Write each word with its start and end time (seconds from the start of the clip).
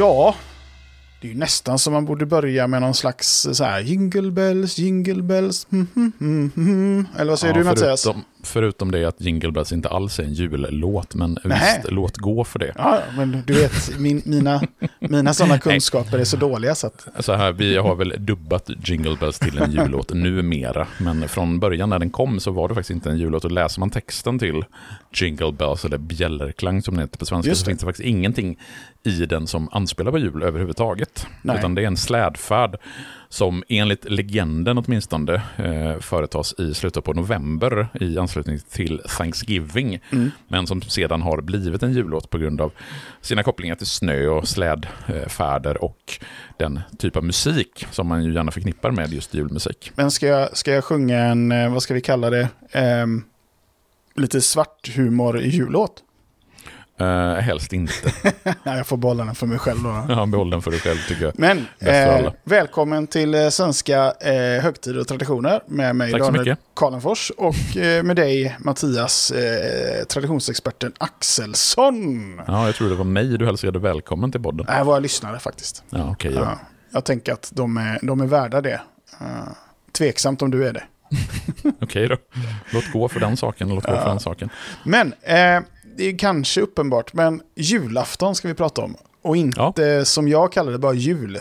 Ja, 0.00 0.34
det 1.20 1.28
är 1.28 1.32
ju 1.32 1.38
nästan 1.38 1.78
som 1.78 1.92
man 1.92 2.04
borde 2.04 2.26
börja 2.26 2.66
med 2.66 2.80
någon 2.80 2.94
slags 2.94 3.46
så 3.52 3.64
här 3.64 3.80
jingle 3.80 4.30
bells, 4.30 4.78
jingle 4.78 5.22
bells. 5.22 5.66
Hmm, 5.70 5.86
hmm, 5.94 6.50
hmm. 6.54 7.06
Eller 7.18 7.30
vad 7.30 7.38
säger 7.38 7.54
du 7.54 7.64
Mattias? 7.64 8.08
Förutom, 8.42 8.90
det 8.90 9.04
att 9.04 9.20
Jingle 9.20 9.50
Bells 9.50 9.72
inte 9.72 9.88
alls 9.88 10.18
är 10.18 10.22
en 10.24 10.32
jullåt, 10.32 11.14
men 11.14 11.38
Nähä. 11.44 11.76
visst, 11.76 11.92
låt 11.92 12.16
gå 12.16 12.44
för 12.44 12.58
det. 12.58 12.72
Ja, 12.76 13.00
men 13.16 13.42
du 13.46 13.52
vet, 13.52 13.98
min, 13.98 14.22
mina, 14.24 14.62
mina 14.98 15.34
sådana 15.34 15.58
kunskaper 15.58 16.18
är 16.18 16.24
så 16.24 16.36
dåliga 16.36 16.74
så 16.74 16.86
att... 16.86 17.08
Så 17.18 17.32
här, 17.32 17.52
vi 17.52 17.76
har 17.76 17.94
väl 17.94 18.14
dubbat 18.18 18.70
Jingle 18.84 19.16
Bells 19.20 19.38
till 19.38 19.58
en 19.58 19.72
jullåt 19.72 20.12
numera, 20.14 20.86
men 20.98 21.28
från 21.28 21.60
början 21.60 21.90
när 21.90 21.98
den 21.98 22.10
kom 22.10 22.40
så 22.40 22.50
var 22.50 22.68
det 22.68 22.74
faktiskt 22.74 22.90
inte 22.90 23.10
en 23.10 23.18
jullåt. 23.18 23.44
Och 23.44 23.52
läser 23.52 23.80
man 23.80 23.90
texten 23.90 24.38
till 24.38 24.64
Jingle 25.14 25.52
Bells, 25.52 25.84
eller 25.84 25.98
bjällerklang 25.98 26.82
som 26.82 26.94
det 26.96 27.00
heter 27.00 27.18
på 27.18 27.26
svenska, 27.26 27.54
så 27.54 27.64
finns 27.64 27.80
det 27.80 27.86
faktiskt 27.86 28.08
ingenting 28.08 28.58
i 29.02 29.26
den 29.26 29.46
som 29.46 29.68
anspelar 29.72 30.12
på 30.12 30.18
jul 30.18 30.42
överhuvudtaget. 30.42 31.26
Nej. 31.42 31.58
Utan 31.58 31.74
det 31.74 31.82
är 31.82 31.86
en 31.86 31.96
slädfärd 31.96 32.76
som 33.28 33.62
enligt 33.68 34.10
legenden 34.10 34.78
åtminstone 34.78 35.34
eh, 35.56 36.00
företas 36.00 36.54
i 36.58 36.74
slutet 36.74 37.04
på 37.04 37.12
november 37.12 37.88
i 38.00 38.18
anslutning 38.30 38.58
till 38.70 39.02
Thanksgiving. 39.18 40.00
Men 40.48 40.66
som 40.66 40.82
sedan 40.82 41.22
har 41.22 41.40
blivit 41.40 41.82
en 41.82 41.92
jullåt 41.92 42.30
på 42.30 42.38
grund 42.38 42.60
av 42.60 42.72
sina 43.20 43.42
kopplingar 43.42 43.74
till 43.74 43.86
snö 43.86 44.26
och 44.26 44.48
slädfärder 44.48 45.84
och 45.84 46.18
den 46.56 46.80
typ 46.98 47.16
av 47.16 47.24
musik 47.24 47.86
som 47.90 48.06
man 48.06 48.24
ju 48.24 48.34
gärna 48.34 48.50
förknippar 48.50 48.90
med 48.90 49.12
just 49.12 49.34
julmusik. 49.34 49.92
Men 49.94 50.10
ska 50.10 50.26
jag, 50.26 50.56
ska 50.56 50.72
jag 50.72 50.84
sjunga 50.84 51.18
en, 51.18 51.52
eh, 51.52 51.72
vad 51.72 51.82
ska 51.82 51.94
vi 51.94 52.00
kalla 52.00 52.30
det, 52.30 52.48
Ehm, 52.72 53.22
lite 54.16 54.40
svart 54.40 54.96
humor 54.96 55.40
i 55.40 55.48
jullåt? 55.48 56.02
Eh, 57.00 57.34
helst 57.34 57.72
inte. 57.72 58.12
Nej, 58.42 58.76
jag 58.76 58.86
får 58.86 58.96
bollen 58.96 59.26
den 59.26 59.34
för 59.34 59.46
mig 59.46 59.58
själv 59.58 59.82
då. 59.82 60.04
Ja, 60.08 60.26
behåll 60.26 60.50
den 60.50 60.62
för 60.62 60.70
dig 60.70 60.80
själv 60.80 60.98
tycker 61.08 61.24
jag. 61.24 61.32
Men 61.38 61.66
eh, 61.78 62.32
välkommen 62.44 63.06
till 63.06 63.34
eh, 63.34 63.48
svenska 63.48 64.12
eh, 64.20 64.62
högtider 64.62 65.00
och 65.00 65.08
traditioner 65.08 65.60
med 65.66 65.96
mig 65.96 66.12
Tack 66.12 66.20
Daniel. 66.20 66.56
Karlenfors 66.74 67.30
och 67.30 67.76
eh, 67.76 68.02
med 68.02 68.16
dig 68.16 68.56
Mattias, 68.58 69.30
eh, 69.30 70.04
traditionsexperten 70.04 70.92
Axelsson. 70.98 72.40
Ja, 72.46 72.66
jag 72.66 72.74
tror 72.74 72.88
det 72.88 72.94
var 72.94 73.04
mig 73.04 73.38
du 73.38 73.46
hälsade 73.46 73.78
välkommen 73.78 74.32
till 74.32 74.42
podden. 74.42 74.66
Det 74.66 74.72
här 74.72 74.84
var 74.84 74.94
jag 74.94 75.02
lyssnare 75.02 75.38
faktiskt. 75.38 75.84
Ja, 75.90 76.10
okej. 76.10 76.32
Ja. 76.34 76.40
ja. 76.40 76.58
Jag 76.92 77.04
tänker 77.04 77.32
att 77.32 77.50
de 77.54 77.76
är, 77.76 77.98
de 78.02 78.20
är 78.20 78.26
värda 78.26 78.60
det. 78.60 78.80
Uh, 79.20 79.26
tveksamt 79.92 80.42
om 80.42 80.50
du 80.50 80.66
är 80.66 80.72
det. 80.72 80.82
Okej 81.80 82.08
då. 82.08 82.16
Låt 82.72 82.92
gå 82.92 83.08
för 83.08 83.20
den 83.20 83.36
saken, 83.36 83.68
låt 83.68 83.86
gå 83.86 83.96
för 83.96 84.08
den 84.08 84.20
saken. 84.20 84.50
Men 84.84 85.14
det 86.00 86.08
är 86.08 86.18
kanske 86.18 86.60
uppenbart, 86.60 87.12
men 87.12 87.42
julafton 87.54 88.34
ska 88.34 88.48
vi 88.48 88.54
prata 88.54 88.82
om. 88.82 88.96
Och 89.22 89.36
inte 89.36 90.04
som 90.04 90.28
jag 90.28 90.52
kallar 90.52 90.72
det, 90.72 90.78
bara 90.78 90.94
jul. 90.94 91.38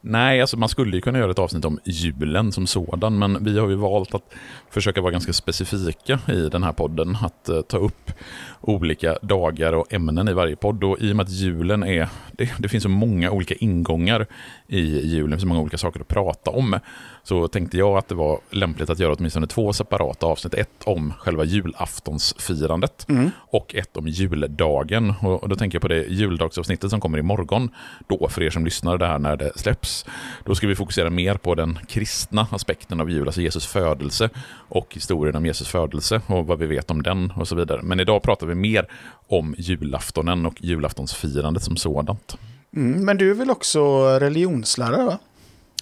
Nej, 0.00 0.40
alltså 0.40 0.56
man 0.56 0.68
skulle 0.68 0.96
ju 0.96 1.00
kunna 1.00 1.18
göra 1.18 1.30
ett 1.30 1.38
avsnitt 1.38 1.64
om 1.64 1.78
julen 1.84 2.52
som 2.52 2.66
sådan, 2.66 3.18
men 3.18 3.44
vi 3.44 3.58
har 3.58 3.68
ju 3.68 3.74
valt 3.74 4.14
att 4.14 4.34
försöka 4.70 5.00
vara 5.00 5.12
ganska 5.12 5.32
specifika 5.32 6.18
i 6.28 6.48
den 6.48 6.62
här 6.62 6.72
podden. 6.72 7.16
Att 7.22 7.48
eh, 7.48 7.60
ta 7.60 7.78
upp 7.78 8.12
olika 8.60 9.18
dagar 9.22 9.72
och 9.72 9.92
ämnen 9.92 10.28
i 10.28 10.32
varje 10.32 10.56
podd. 10.56 10.84
Och 10.84 10.98
i 11.00 11.12
och 11.12 11.16
med 11.16 11.24
att 11.24 11.32
julen 11.32 11.82
är, 11.82 12.08
det, 12.32 12.50
det 12.58 12.68
finns 12.68 12.82
så 12.82 12.88
många 12.88 13.30
olika 13.30 13.54
ingångar 13.54 14.26
i 14.66 14.80
julen, 15.06 15.40
så 15.40 15.46
många 15.46 15.60
olika 15.60 15.78
saker 15.78 16.00
att 16.00 16.08
prata 16.08 16.50
om. 16.50 16.78
Så 17.28 17.48
tänkte 17.48 17.76
jag 17.76 17.98
att 17.98 18.08
det 18.08 18.14
var 18.14 18.40
lämpligt 18.50 18.90
att 18.90 18.98
göra 18.98 19.14
åtminstone 19.14 19.46
två 19.46 19.72
separata 19.72 20.26
avsnitt. 20.26 20.54
Ett 20.54 20.84
om 20.84 21.12
själva 21.18 21.44
julaftonsfirandet 21.44 23.06
och 23.50 23.74
ett 23.74 23.96
om 23.96 24.08
juldagen. 24.08 25.14
Och 25.20 25.48
då 25.48 25.56
tänker 25.56 25.76
jag 25.76 25.82
på 25.82 25.88
det 25.88 26.06
juldagsavsnittet 26.06 26.90
som 26.90 27.00
kommer 27.00 27.18
imorgon. 27.18 27.70
Då, 28.06 28.28
för 28.28 28.42
er 28.42 28.50
som 28.50 28.64
lyssnar 28.64 28.98
där 28.98 29.18
när 29.18 29.36
det 29.36 29.52
släpps. 29.58 30.06
Då 30.44 30.54
ska 30.54 30.66
vi 30.66 30.74
fokusera 30.74 31.10
mer 31.10 31.34
på 31.34 31.54
den 31.54 31.78
kristna 31.88 32.46
aspekten 32.50 33.00
av 33.00 33.10
jul, 33.10 33.28
alltså 33.28 33.40
Jesus 33.40 33.66
födelse 33.66 34.30
och 34.68 34.94
historien 34.94 35.36
om 35.36 35.46
Jesus 35.46 35.68
födelse 35.68 36.20
och 36.26 36.46
vad 36.46 36.58
vi 36.58 36.66
vet 36.66 36.90
om 36.90 37.02
den 37.02 37.32
och 37.36 37.48
så 37.48 37.54
vidare. 37.56 37.82
Men 37.82 38.00
idag 38.00 38.22
pratar 38.22 38.46
vi 38.46 38.54
mer 38.54 38.86
om 39.26 39.54
julaftonen 39.58 40.46
och 40.46 40.54
julaftonsfirandet 40.62 41.62
som 41.62 41.76
sådant. 41.76 42.38
Mm, 42.76 43.04
men 43.04 43.16
du 43.16 43.30
är 43.30 43.34
väl 43.34 43.50
också 43.50 44.04
religionslärare 44.18 45.04
va? 45.04 45.18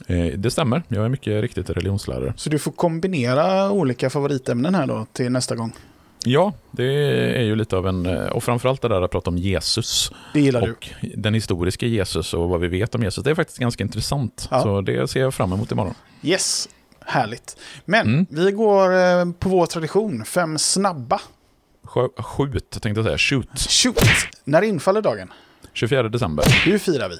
Eh, 0.06 0.26
Det 0.38 0.50
stämmer, 0.50 0.82
jag 0.88 1.04
är 1.04 1.08
mycket 1.08 1.42
riktigt 1.42 1.70
religionslärare. 1.70 2.32
Så 2.36 2.50
du 2.50 2.58
får 2.58 2.72
kombinera 2.72 3.70
olika 3.70 4.10
favoritämnen 4.10 4.74
här 4.74 4.86
då 4.86 5.06
till 5.12 5.32
nästa 5.32 5.54
gång. 5.56 5.72
Ja, 6.24 6.52
det 6.70 6.84
är 7.38 7.42
ju 7.42 7.56
lite 7.56 7.76
av 7.76 7.86
en, 7.88 8.06
och 8.06 8.44
framförallt 8.44 8.82
det 8.82 8.88
där 8.88 9.02
att 9.02 9.10
prata 9.10 9.30
om 9.30 9.38
Jesus 9.38 10.12
Det 10.34 10.40
gillar 10.40 10.60
du. 10.60 10.72
och 10.72 10.88
den 11.16 11.34
historiska 11.34 11.86
Jesus 11.86 12.34
och 12.34 12.48
vad 12.48 12.60
vi 12.60 12.68
vet 12.68 12.94
om 12.94 13.02
Jesus. 13.02 13.24
Det 13.24 13.30
är 13.30 13.34
faktiskt 13.34 13.58
ganska 13.58 13.84
intressant. 13.84 14.48
Ja. 14.50 14.62
Så 14.62 14.80
det 14.80 15.08
ser 15.10 15.20
jag 15.20 15.34
fram 15.34 15.52
emot 15.52 15.72
imorgon. 15.72 15.94
Yes, 16.22 16.68
härligt. 17.00 17.56
Men 17.84 18.06
Mm. 18.08 18.26
vi 18.30 18.52
går 18.52 18.92
eh, 18.94 19.32
på 19.38 19.48
vår 19.48 19.66
tradition, 19.66 20.24
fem 20.24 20.58
snabba. 20.58 21.20
Skj- 21.86 22.22
Skjut, 22.22 22.70
tänkte 22.70 22.88
jag 22.88 23.04
säga. 23.04 23.18
Shoot. 23.18 23.60
Shoot! 23.70 23.98
När 24.44 24.62
infaller 24.62 25.02
dagen? 25.02 25.32
24 25.72 26.08
december. 26.08 26.44
Hur 26.64 26.78
firar 26.78 27.08
vi? 27.08 27.16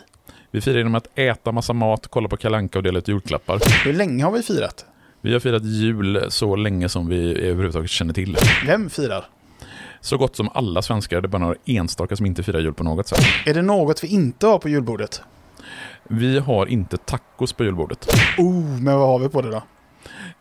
Vi 0.51 0.61
firar 0.61 0.79
genom 0.79 0.95
att 0.95 1.19
äta 1.19 1.53
massa 1.53 1.73
mat, 1.73 2.07
kolla 2.07 2.29
på 2.29 2.37
kalanka 2.37 2.79
och 2.79 2.83
dela 2.83 2.99
ut 2.99 3.09
julklappar. 3.09 3.61
Hur 3.85 3.93
länge 3.93 4.25
har 4.25 4.33
vi 4.33 4.43
firat? 4.43 4.87
Vi 5.21 5.33
har 5.33 5.41
firat 5.41 5.65
jul 5.65 6.27
så 6.29 6.57
länge 6.57 6.89
som 6.89 7.09
vi 7.09 7.41
överhuvudtaget 7.41 7.91
känner 7.91 8.15
till. 8.15 8.37
Vem 8.67 8.91
firar? 8.91 9.25
Så 10.01 10.19
gott 10.19 10.37
som 10.37 10.49
alla 10.55 10.83
svenskar, 10.83 11.21
det 11.21 11.27
är 11.27 11.29
bara 11.29 11.39
några 11.39 11.55
enstaka 11.65 12.17
som 12.17 12.27
inte 12.27 12.43
firar 12.43 12.61
jul 12.61 12.75
på 12.75 12.85
något 12.85 13.09
sätt. 13.09 13.19
Är 13.47 13.55
det 13.55 13.63
något 13.63 14.05
vi 14.05 14.09
inte 14.09 14.47
har 14.47 14.59
på 14.59 14.69
julbordet? 14.69 15.23
Vi 16.05 16.39
har 16.39 16.67
inte 16.67 16.97
tacos 16.97 17.53
på 17.53 17.65
julbordet. 17.65 18.09
Oh, 18.39 18.81
men 18.81 18.99
vad 18.99 19.09
har 19.09 19.19
vi 19.19 19.29
på 19.29 19.43
det 19.43 19.51
då? 19.51 19.63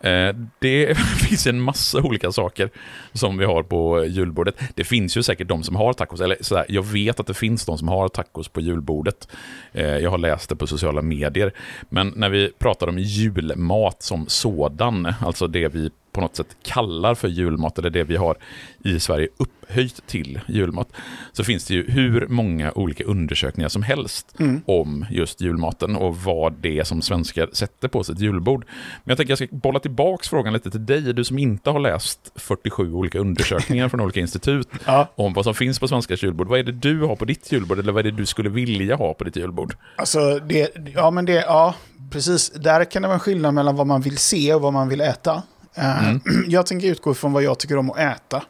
Eh, 0.01 0.35
det 0.59 0.97
finns 1.29 1.47
en 1.47 1.61
massa 1.61 2.01
olika 2.01 2.31
saker 2.31 2.69
som 3.13 3.37
vi 3.37 3.45
har 3.45 3.63
på 3.63 4.05
julbordet. 4.05 4.55
Det 4.75 4.83
finns 4.83 5.17
ju 5.17 5.23
säkert 5.23 5.47
de 5.47 5.63
som 5.63 5.75
har 5.75 5.93
tacos, 5.93 6.21
eller 6.21 6.37
sådär, 6.41 6.65
jag 6.69 6.83
vet 6.83 7.19
att 7.19 7.27
det 7.27 7.33
finns 7.33 7.65
de 7.65 7.77
som 7.77 7.87
har 7.87 8.07
tacos 8.07 8.47
på 8.47 8.61
julbordet. 8.61 9.27
Eh, 9.73 9.97
jag 9.97 10.11
har 10.11 10.17
läst 10.17 10.49
det 10.49 10.55
på 10.55 10.67
sociala 10.67 11.01
medier. 11.01 11.53
Men 11.89 12.13
när 12.15 12.29
vi 12.29 12.51
pratar 12.59 12.87
om 12.87 12.99
julmat 12.99 14.01
som 14.01 14.25
sådan, 14.27 15.13
alltså 15.21 15.47
det 15.47 15.67
vi 15.67 15.89
på 16.15 16.21
något 16.21 16.35
sätt 16.35 16.47
kallar 16.63 17.15
för 17.15 17.27
julmat, 17.27 17.79
eller 17.79 17.89
det 17.89 18.03
vi 18.03 18.15
har 18.15 18.37
i 18.83 18.99
Sverige 18.99 19.27
upphöjt 19.37 20.07
till 20.07 20.39
julmat, 20.47 20.87
så 21.33 21.43
finns 21.43 21.65
det 21.65 21.73
ju 21.73 21.91
hur 21.91 22.27
många 22.27 22.71
olika 22.71 23.03
undersökningar 23.03 23.69
som 23.69 23.83
helst 23.83 24.35
om 24.65 25.05
just 25.11 25.41
julmaten 25.41 25.95
och 25.95 26.17
vad 26.17 26.53
det 26.53 26.79
är 26.79 26.83
som 26.83 27.01
svenskar 27.01 27.49
sätter 27.53 27.87
på 27.87 28.03
sitt 28.03 28.19
julbord. 28.19 28.65
Men 29.03 29.11
jag 29.11 29.17
tänker 29.17 29.31
jag 29.31 29.37
ska 29.37 29.47
bolla 29.51 29.79
tillbaks 29.79 30.29
frågan 30.29 30.53
lite 30.53 30.71
till 30.71 30.85
dig, 30.85 31.01
du 31.13 31.23
som 31.23 31.39
inte 31.39 31.69
har 31.69 31.79
läst 31.79 32.31
47 32.35 32.93
olika 32.93 33.19
undersökningar 33.19 33.89
från 33.89 34.01
olika 34.01 34.19
institut 34.19 34.67
Ja. 34.85 35.07
om 35.15 35.33
vad 35.33 35.43
som 35.45 35.53
finns 35.53 35.79
på 35.79 35.87
svenskars 35.87 36.23
julbord. 36.23 36.47
Vad 36.47 36.59
är 36.59 36.63
det 36.63 36.71
du 36.71 37.01
har 37.01 37.15
på 37.15 37.25
ditt 37.25 37.51
julbord, 37.51 37.79
eller 37.79 37.91
vad 37.91 38.05
är 38.05 38.11
det 38.11 38.17
du 38.17 38.25
skulle 38.25 38.49
vilja 38.49 38.95
ha 38.95 39.13
på 39.13 39.23
ditt 39.23 39.35
julbord? 39.35 39.75
Alltså, 39.95 40.39
det, 40.39 40.71
ja 40.95 41.11
men 41.11 41.25
det, 41.25 41.33
ja, 41.33 41.75
precis. 42.11 42.49
Där 42.51 42.85
kan 42.85 43.01
det 43.01 43.07
vara 43.07 43.13
en 43.15 43.19
skillnad 43.19 43.53
mellan 43.53 43.75
vad 43.75 43.87
man 43.87 44.01
vill 44.01 44.17
se 44.17 44.53
och 44.53 44.61
vad 44.61 44.73
man 44.73 44.89
vill 44.89 45.01
äta. 45.01 45.43
Eh, 45.75 46.15
Jag 46.47 46.65
tänker 46.65 46.87
utgå 46.87 47.13
från 47.13 47.33
vad 47.33 47.43
jag 47.43 47.59
tycker 47.59 47.77
om 47.77 47.91
att 47.91 47.97
äta. 47.97 48.43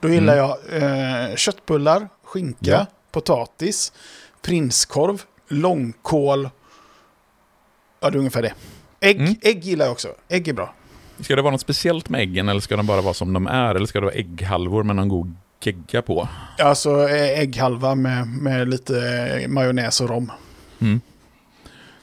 Då 0.00 0.08
gillar 0.08 0.36
jag 0.36 0.56
eh, 0.72 1.36
köttbullar, 1.36 2.08
skinka, 2.24 2.58
Ja. 2.70 2.86
potatis, 3.12 3.92
prinskorv, 4.42 5.22
långkål. 5.48 6.48
Ja, 8.00 8.10
det 8.10 8.16
är 8.16 8.18
ungefär 8.18 8.42
det. 8.42 8.52
Ägg, 9.00 9.16
Mm. 9.20 9.34
ägg 9.42 9.64
gillar 9.64 9.84
jag 9.84 9.92
också. 9.92 10.08
Ägg 10.28 10.48
är 10.48 10.52
bra. 10.52 10.74
Ska 11.20 11.36
det 11.36 11.42
vara 11.42 11.52
något 11.52 11.60
speciellt 11.60 12.08
med 12.08 12.20
äggen, 12.20 12.48
eller 12.48 12.60
ska 12.60 12.76
de 12.76 12.86
bara 12.86 13.00
vara 13.00 13.14
som 13.14 13.32
de 13.32 13.46
är, 13.46 13.74
eller 13.74 13.86
ska 13.86 14.00
det 14.00 14.06
vara 14.06 14.14
ägghalvor 14.14 14.82
med 14.82 14.96
någon 14.96 15.08
god 15.08 15.36
gegga 15.62 16.02
på? 16.02 16.28
Alltså 16.58 17.08
eh, 17.08 17.40
ägghalva 17.40 17.94
med, 17.94 18.26
med 18.28 18.68
lite 18.68 18.98
eh, 19.42 19.48
majonnäs 19.48 20.00
och 20.00 20.08
rom. 20.08 20.32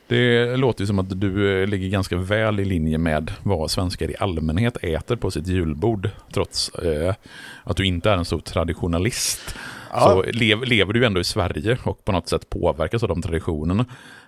Det 0.08 0.58
låter 0.58 0.82
ju 0.82 0.88
som 0.88 1.00
att 1.00 1.22
du 1.22 1.62
eh, 1.62 1.68
ligger 1.68 1.90
ganska 1.90 2.18
väl 2.18 2.60
i 2.60 2.66
linje 2.66 2.98
med 2.98 3.32
vad 3.44 3.72
svenskar 3.72 4.12
i 4.12 4.16
allmänhet 4.20 4.78
äter 4.82 5.16
på 5.16 5.32
sitt 5.32 5.48
julbord, 5.48 6.10
trots 6.34 6.70
eh, 6.70 7.16
att 7.64 7.78
du 7.78 7.86
inte 7.86 8.10
är 8.10 8.18
en 8.18 8.26
stor 8.26 8.40
traditionalist. 8.40 9.56
Ja. 9.92 10.02
Så 10.02 10.32
lev, 10.32 10.64
lever 10.64 10.94
du 10.94 11.06
ändå 11.06 11.20
i 11.20 11.24
Sverige 11.24 11.78
och 11.84 12.06
på 12.06 12.12
något 12.12 12.30
sätt 12.30 12.50
påverkas 12.50 13.04
av 13.04 13.10
de 13.10 13.22
traditionerna 13.22 13.86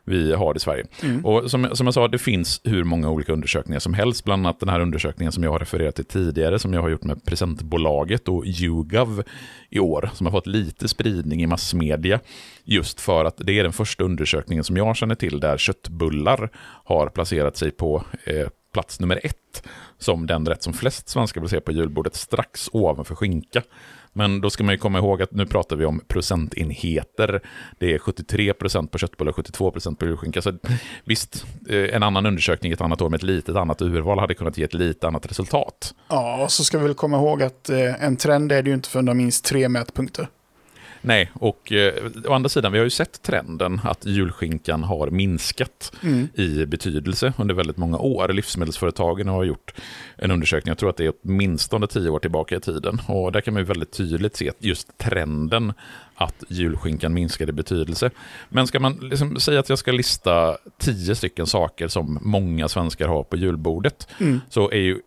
vi 0.10 0.34
har 0.34 0.56
i 0.56 0.60
Sverige. 0.60 0.86
Mm. 1.04 1.26
Och 1.26 1.52
som, 1.52 1.76
som 1.76 1.88
jag 1.88 1.94
sa, 1.94 2.08
det 2.08 2.18
finns 2.18 2.62
hur 2.64 2.84
många 2.84 3.10
olika 3.10 3.34
undersökningar 3.34 3.80
som 3.80 3.94
helst, 3.94 4.24
bland 4.24 4.46
annat 4.46 4.60
den 4.60 4.70
här 4.70 4.80
undersökningen 4.80 5.32
som 5.32 5.44
jag 5.44 5.52
har 5.52 5.60
refererat 5.60 5.96
till 5.96 6.06
tidigare, 6.06 6.60
som 6.60 6.74
jag 6.74 6.82
har 6.82 6.90
gjort 6.90 7.04
med 7.04 7.26
presentbolaget 7.26 8.28
och 8.28 8.46
YouGov 8.46 9.24
i 9.70 9.80
år, 9.80 10.10
som 10.14 10.26
har 10.26 10.32
fått 10.32 10.48
lite 10.48 10.88
spridning 10.88 11.44
i 11.44 11.48
massmedia, 11.48 12.20
just 12.64 13.02
för 13.02 13.26
att 13.26 13.38
det 13.38 13.60
är 13.60 13.64
den 13.64 13.74
första 13.74 14.04
undersökningen 14.04 14.64
som 14.64 14.78
jag 14.78 14.96
känner 14.96 15.16
till 15.16 15.40
där 15.40 15.58
köttbullar 15.58 16.50
har 16.86 17.10
placerat 17.10 17.58
sig 17.58 17.72
på 17.72 18.04
eh, 18.24 18.48
plats 18.74 19.00
nummer 19.00 19.20
ett 19.24 19.68
som 19.98 20.28
den 20.28 20.46
rätt 20.46 20.64
som 20.64 20.74
flest 20.74 21.10
svenskar 21.10 21.42
vill 21.42 21.50
se 21.50 21.60
på 21.60 21.72
julbordet, 21.72 22.16
strax 22.16 22.70
ovanför 22.74 23.16
skinka. 23.16 23.62
Men 24.14 24.42
då 24.42 24.50
ska 24.50 24.64
man 24.64 24.74
ju 24.74 24.78
komma 24.78 24.98
ihåg 24.98 25.22
att 25.22 25.32
nu 25.32 25.46
pratar 25.46 25.76
vi 25.76 25.86
om 25.86 26.02
procentenheter. 26.08 27.42
Det 27.80 27.94
är 27.94 27.98
73% 27.98 28.88
på 28.88 28.98
köttbullar, 28.98 29.32
och 29.32 29.46
72% 29.46 29.96
på 29.96 30.06
julskinka. 30.06 30.42
Så 30.42 30.54
visst, 31.04 31.46
eh, 31.70 31.96
en 31.96 32.04
annan 32.04 32.26
undersökning 32.26 32.72
ett 32.72 32.82
annat 32.82 33.02
år 33.02 33.10
med 33.10 33.18
ett 33.18 33.24
litet 33.24 33.56
annat 33.56 33.82
urval 33.82 34.20
hade 34.20 34.34
kunnat 34.34 34.58
ge 34.58 34.64
ett 34.64 34.74
lite 34.74 35.08
annat 35.08 35.26
resultat. 35.26 35.94
Ja, 36.08 36.44
och 36.44 36.52
så 36.52 36.64
ska 36.64 36.78
vi 36.78 36.84
väl 36.84 36.94
komma 36.94 37.18
ihåg 37.18 37.44
att 37.44 37.70
eh, 37.70 38.04
en 38.04 38.18
trend 38.18 38.52
är 38.52 38.64
det 38.64 38.70
ju 38.70 38.76
inte 38.76 38.90
förrän 38.90 39.06
de 39.06 39.18
minst 39.18 39.46
tre 39.46 39.70
mätpunkter. 39.70 40.28
Nej, 41.02 41.32
och 41.34 41.72
eh, 41.72 41.94
å 42.26 42.34
andra 42.34 42.50
sidan, 42.50 42.72
vi 42.72 42.78
har 42.78 42.84
ju 42.86 42.90
sett 42.90 43.22
trenden 43.22 43.82
att 43.84 44.06
julskinkan 44.06 44.84
har 44.84 45.10
minskat 45.10 45.92
Mm. 46.04 46.28
i 46.34 46.66
betydelse 46.66 47.34
under 47.38 47.56
väldigt 47.56 47.78
många 47.78 47.98
år. 47.98 48.28
Livsmedelsföretagen 48.30 49.28
har 49.28 49.44
gjort 49.44 49.74
en 50.18 50.32
undersökning, 50.32 50.72
jag 50.72 50.78
tror 50.78 50.90
att 50.90 50.98
det 50.98 51.06
är 51.06 51.14
åtminstone 51.24 51.88
tio 51.88 52.10
år 52.10 52.20
tillbaka 52.20 52.56
i 52.56 52.60
tiden. 52.60 53.02
Och 53.08 53.32
där 53.32 53.42
kan 53.42 53.54
man 53.54 53.62
ju 53.62 53.66
väldigt 53.68 53.92
tydligt 53.92 54.36
se 54.38 54.52
just 54.60 54.98
trenden 54.98 55.74
att 56.16 56.44
julskinkan 56.48 57.14
minskar 57.14 57.50
i 57.50 57.52
betydelse. 57.52 58.10
Men 58.50 58.68
ska 58.68 58.80
man 58.80 58.94
liksom 58.94 59.40
säga 59.40 59.60
att 59.60 59.70
jag 59.70 59.78
ska 59.80 59.92
lista 59.92 60.58
tio 60.80 61.16
stycken 61.16 61.48
saker 61.48 61.88
som 61.88 62.20
många 62.22 62.68
svenskar 62.70 63.08
har 63.08 63.24
på 63.24 63.38
julbordet, 63.38 64.08
Mm. 64.20 64.42
så 64.50 64.72
är 64.72 64.78
ju 64.78 65.00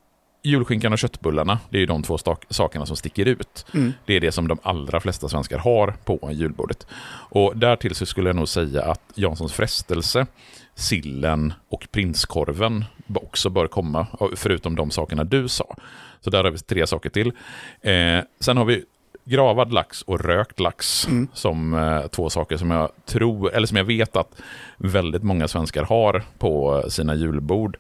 julskinkan 0.43 0.93
och 0.93 0.99
köttbullarna, 0.99 1.59
det 1.71 1.77
är 1.77 1.81
ju 1.81 1.87
de 1.87 2.03
två 2.03 2.17
stak- 2.19 2.45
sakerna 2.51 2.87
som 2.87 2.97
sticker 2.97 3.27
ut. 3.27 3.67
Mm. 3.75 3.93
Det 4.07 4.15
är 4.17 4.21
det 4.21 4.33
som 4.33 4.49
de 4.49 4.59
allra 4.63 5.01
flesta 5.01 5.29
svenskar 5.29 5.59
har 5.59 5.95
på 6.05 6.31
julbordet. 6.33 6.87
Och 7.31 7.57
därtill 7.57 7.95
så 7.95 8.07
skulle 8.07 8.29
jag 8.29 8.37
nog 8.37 8.49
säga 8.49 8.83
att 8.83 9.01
Janssons 9.15 9.53
frestelse, 9.53 10.27
sillen 10.75 11.53
och 11.69 11.89
prinskorven 11.93 12.85
också 13.15 13.51
bör 13.51 13.67
komma, 13.67 14.07
förutom 14.37 14.77
de 14.77 14.91
sakerna 14.91 15.25
du 15.25 15.49
sa. 15.49 15.77
Så 16.21 16.31
där 16.31 16.45
har 16.45 16.51
vi 16.51 16.59
tre 16.59 16.87
saker 16.87 17.11
till. 17.11 17.33
Eh, 17.81 18.21
sen 18.41 18.57
har 18.57 18.65
vi 18.65 18.85
gravad 19.25 19.73
lax 19.73 20.03
och 20.03 20.21
rökt 20.21 20.61
lax 20.61 21.07
Mm. 21.09 21.29
som 21.35 21.75
eh, 21.75 22.07
två 22.07 22.31
saker 22.31 22.57
som 22.57 22.71
jag 22.71 22.91
tror, 23.07 23.53
eller 23.55 23.67
som 23.67 23.77
jag 23.77 23.85
vet 23.85 24.17
att 24.17 24.41
väldigt 24.77 25.23
många 25.23 25.49
svenskar 25.49 25.83
har 25.85 26.23
på 26.39 26.85
sina 26.89 27.15
julbord. 27.15 27.77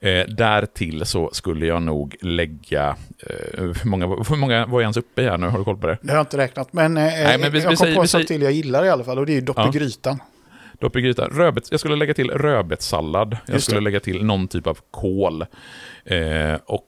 Eh, 0.00 0.26
därtill 0.28 1.04
så 1.06 1.30
skulle 1.32 1.66
jag 1.66 1.82
nog 1.82 2.16
lägga, 2.20 2.96
eh, 3.18 3.62
hur, 3.62 3.86
många, 3.88 4.06
hur 4.06 4.36
många 4.36 4.66
var 4.66 4.80
jag 4.80 4.82
ens 4.82 4.96
uppe 4.96 5.22
i 5.22 5.24
här 5.24 5.38
nu? 5.38 5.46
Har 5.46 5.58
du 5.58 5.64
koll 5.64 5.76
på 5.78 5.86
det? 5.86 5.98
Det 6.02 6.08
har 6.10 6.16
jag 6.16 6.22
inte 6.22 6.36
räknat, 6.36 6.72
men, 6.72 6.96
eh, 6.96 7.02
Nej, 7.02 7.38
men 7.38 7.52
vi- 7.52 7.58
jag 7.58 7.70
vi 7.70 7.76
kom 7.76 7.76
säger- 7.76 7.94
på 7.94 8.00
vi 8.00 8.04
en 8.04 8.08
sak 8.08 8.26
till 8.26 8.42
jag 8.42 8.52
gillar 8.52 8.84
i 8.84 8.88
alla 8.88 9.04
fall 9.04 9.18
och 9.18 9.26
det 9.26 9.32
är 9.32 9.34
ju 9.34 9.40
dopp 9.40 9.56
Ja. 9.58 9.68
i 9.68 9.78
grytan. 9.78 10.18
Dopp 10.80 10.96
i 10.96 11.00
grytan. 11.00 11.30
Rödbets, 11.30 11.70
jag 11.70 11.80
skulle 11.80 11.96
lägga 11.96 12.14
till 12.14 12.30
rödbetssallad. 12.30 13.36
Jag 13.46 13.62
skulle 13.62 13.80
lägga 13.80 14.00
till 14.00 14.24
någon 14.24 14.48
typ 14.48 14.66
av 14.66 14.78
kål. 14.90 15.42
Eh, 16.04 16.54
och 16.66 16.84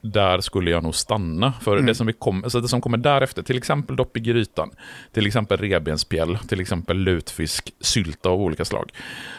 där 0.00 0.40
skulle 0.40 0.70
jag 0.70 0.82
nog 0.82 0.94
stanna. 0.94 1.52
För 1.60 1.72
Mm. 1.72 1.86
det, 1.86 1.94
som 1.94 2.06
vi 2.06 2.12
kom, 2.12 2.44
alltså 2.44 2.60
det 2.60 2.68
som 2.68 2.80
kommer 2.80 2.98
därefter, 2.98 3.42
till 3.42 3.56
exempel 3.58 3.96
dopp 3.96 4.16
i 4.16 4.20
grytan, 4.20 4.70
till 5.12 5.26
exempel 5.26 5.58
revbenspjäll, 5.58 6.38
till 6.38 6.60
exempel 6.60 6.96
lutfisk, 6.98 7.72
sylta 7.80 8.28
av 8.28 8.40
olika 8.40 8.64
slag. 8.64 8.90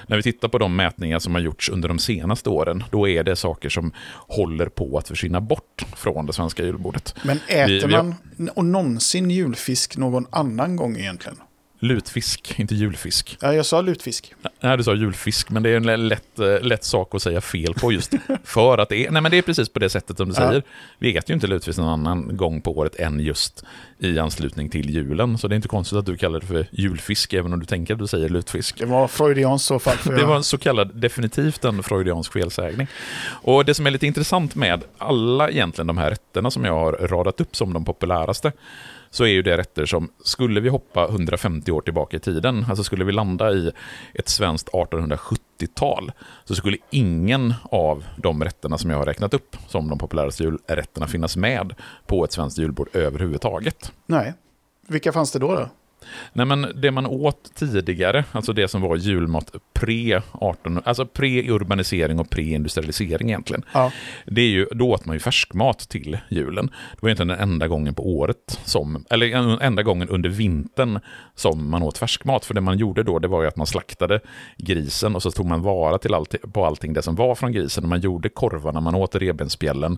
När 0.07 0.17
vi 0.17 0.23
tittar 0.23 0.47
på 0.47 0.57
de 0.57 0.75
mätningar 0.75 1.19
som 1.19 1.35
har 1.35 1.41
gjorts 1.41 1.69
under 1.69 1.87
de 1.89 1.99
senaste 1.99 2.49
åren, 2.49 2.83
då 2.91 3.07
är 3.07 3.23
det 3.23 3.35
saker 3.35 3.69
som 3.69 3.91
håller 4.27 4.69
på 4.69 4.97
att 4.97 5.07
försvinna 5.07 5.41
bort 5.41 5.85
från 5.95 6.25
det 6.25 6.33
svenska 6.33 6.63
julbordet. 6.63 7.15
Men 7.23 7.37
äter 7.47 7.67
Vi- 7.67 7.85
vi 7.87 7.93
har- 7.93 8.03
man 8.03 8.49
och 8.55 8.65
någonsin 8.65 9.31
julfisk 9.31 9.97
någon 9.97 10.25
annan 10.29 10.75
gång 10.75 10.97
egentligen? 10.97 11.37
Lutfisk, 11.79 12.59
inte 12.59 12.75
julfisk. 12.75 13.37
Ja, 13.41 13.53
jag 13.53 13.65
sa 13.65 13.81
lutfisk. 13.81 14.33
Nej, 14.59 14.77
du 14.77 14.83
sa 14.83 14.93
julfisk, 14.95 15.49
men 15.49 15.63
det 15.63 15.69
är 15.69 15.75
en 15.75 16.07
lätt, 16.07 16.39
eh, 16.39 16.61
lätt 16.61 16.83
sak 16.83 17.15
att 17.15 17.21
säga 17.21 17.41
fel 17.41 17.73
på 17.73 17.91
just 17.91 18.13
för 18.43 18.77
att 18.77 18.89
det 18.89 19.05
är, 19.05 19.11
nej 19.11 19.21
men 19.21 19.31
det 19.31 19.37
är 19.37 19.41
precis 19.41 19.69
på 19.69 19.79
det 19.79 19.89
sättet 19.89 20.17
som 20.17 20.29
du 20.29 20.35
Ja. 20.37 20.47
säger. 20.47 20.63
Vi 20.99 21.17
äter 21.17 21.29
ju 21.29 21.33
inte 21.33 21.47
lutfisk 21.47 21.77
någon 21.79 21.87
annan 21.89 22.37
gång 22.37 22.61
på 22.61 22.77
året 22.77 22.95
än 22.95 23.19
just 23.19 23.63
i 23.99 24.19
anslutning 24.19 24.69
till 24.69 24.89
julen, 24.89 25.37
så 25.37 25.47
det 25.47 25.53
är 25.53 25.55
inte 25.55 25.67
konstigt 25.67 25.97
att 25.97 26.05
du 26.05 26.17
kallar 26.17 26.39
det 26.39 26.45
för 26.45 26.67
julfisk, 26.71 27.33
även 27.33 27.53
om 27.53 27.59
du 27.59 27.65
tänker 27.65 27.93
att 27.93 27.99
du 27.99 28.07
säger 28.07 28.29
lutfisk. 28.29 28.77
Det 28.79 28.85
var 28.85 29.07
freudianskt 29.07 29.65
i 29.65 29.67
så 29.67 29.79
fall. 29.79 29.97
Det 30.15 30.25
var 30.25 30.35
en 30.35 30.43
så 30.43 30.57
kallad, 30.57 30.95
definitivt 30.95 31.65
en 31.65 31.83
freudiansk 31.83 32.33
felsägning. 32.33 32.87
Och 33.27 33.65
det 33.65 33.73
som 33.73 33.87
är 33.87 33.91
lite 33.91 34.07
intressant 34.07 34.55
med 34.55 34.83
alla 34.97 35.49
egentligen 35.49 35.87
de 35.87 35.97
här 35.97 36.09
rätterna 36.09 36.51
som 36.51 36.65
jag 36.65 36.73
har 36.73 36.91
radat 36.93 37.41
upp 37.41 37.55
som 37.55 37.73
de 37.73 37.85
populäraste, 37.85 38.51
så 39.09 39.23
är 39.23 39.27
ju 39.27 39.41
det 39.41 39.57
rätter 39.57 39.85
som, 39.85 40.09
skulle 40.23 40.59
vi 40.59 40.69
hoppa 40.69 41.07
150 41.07 41.71
år 41.71 41.81
tillbaka 41.81 42.17
i 42.17 42.19
tiden, 42.19 42.65
alltså 42.69 42.83
skulle 42.83 43.05
vi 43.05 43.11
landa 43.11 43.51
i 43.51 43.71
ett 44.13 44.29
svenskt 44.29 44.69
1870-tal, 44.69 46.11
så 46.45 46.55
skulle 46.55 46.77
ingen 46.89 47.53
av 47.63 48.03
de 48.17 48.43
rätterna 48.43 48.77
som 48.77 48.89
jag 48.89 48.97
har 48.97 49.05
räknat 49.05 49.33
upp 49.33 49.55
som 49.67 49.89
de 49.89 49.99
populäraste 49.99 50.43
julrätterna 50.43 51.07
finnas 51.07 51.37
med 51.37 51.73
på 52.05 52.23
ett 52.23 52.31
svenskt 52.31 52.57
julbord 52.57 52.89
överhuvudtaget. 52.93 53.91
Nej. 54.05 54.33
Vilka 54.87 55.11
fanns 55.11 55.31
det 55.31 55.39
då? 55.39 55.55
då? 55.55 55.69
Nej, 56.33 56.45
men 56.45 56.67
det 56.75 56.91
man 56.91 57.05
åt 57.05 57.55
tidigare, 57.55 58.23
alltså 58.31 58.53
det 58.53 58.67
som 58.67 58.81
var 58.81 58.95
julmat 58.95 59.51
pre-18, 59.73 60.81
alltså 60.85 61.03
pre-urbanisering 61.03 62.19
och 62.19 62.29
pre-industrialisering 62.29 63.27
egentligen. 63.27 63.63
Ja. 63.73 63.91
Det 64.25 64.41
är 64.41 64.49
ju, 64.49 64.65
då 64.71 64.91
åt 64.91 65.05
man 65.05 65.15
ju 65.15 65.19
färskmat 65.19 65.79
till 65.79 66.17
julen. 66.29 66.65
Det 66.65 67.01
var 67.01 67.09
inte 67.09 67.23
den 67.23 67.39
enda 67.39 67.67
gången 67.67 67.95
på 67.95 68.09
året, 68.17 68.59
som, 68.65 69.05
eller 69.09 69.61
enda 69.61 69.83
gången 69.83 70.09
under 70.09 70.29
vintern 70.29 70.99
som 71.35 71.69
man 71.69 71.83
åt 71.83 71.97
färskmat. 71.97 72.45
För 72.45 72.53
det 72.53 72.61
man 72.61 72.77
gjorde 72.77 73.03
då, 73.03 73.19
det 73.19 73.27
var 73.27 73.41
ju 73.41 73.47
att 73.47 73.57
man 73.57 73.67
slaktade 73.67 74.19
grisen 74.57 75.15
och 75.15 75.23
så 75.23 75.31
tog 75.31 75.45
man 75.45 75.61
vara 75.61 75.97
till 75.97 76.13
allt, 76.13 76.35
på 76.53 76.65
allting 76.65 76.93
det 76.93 77.01
som 77.01 77.15
var 77.15 77.35
från 77.35 77.51
grisen. 77.51 77.89
Man 77.89 77.99
gjorde 77.99 78.29
korvarna, 78.29 78.79
man 78.79 78.95
åt 78.95 79.15
revbensspjällen, 79.15 79.97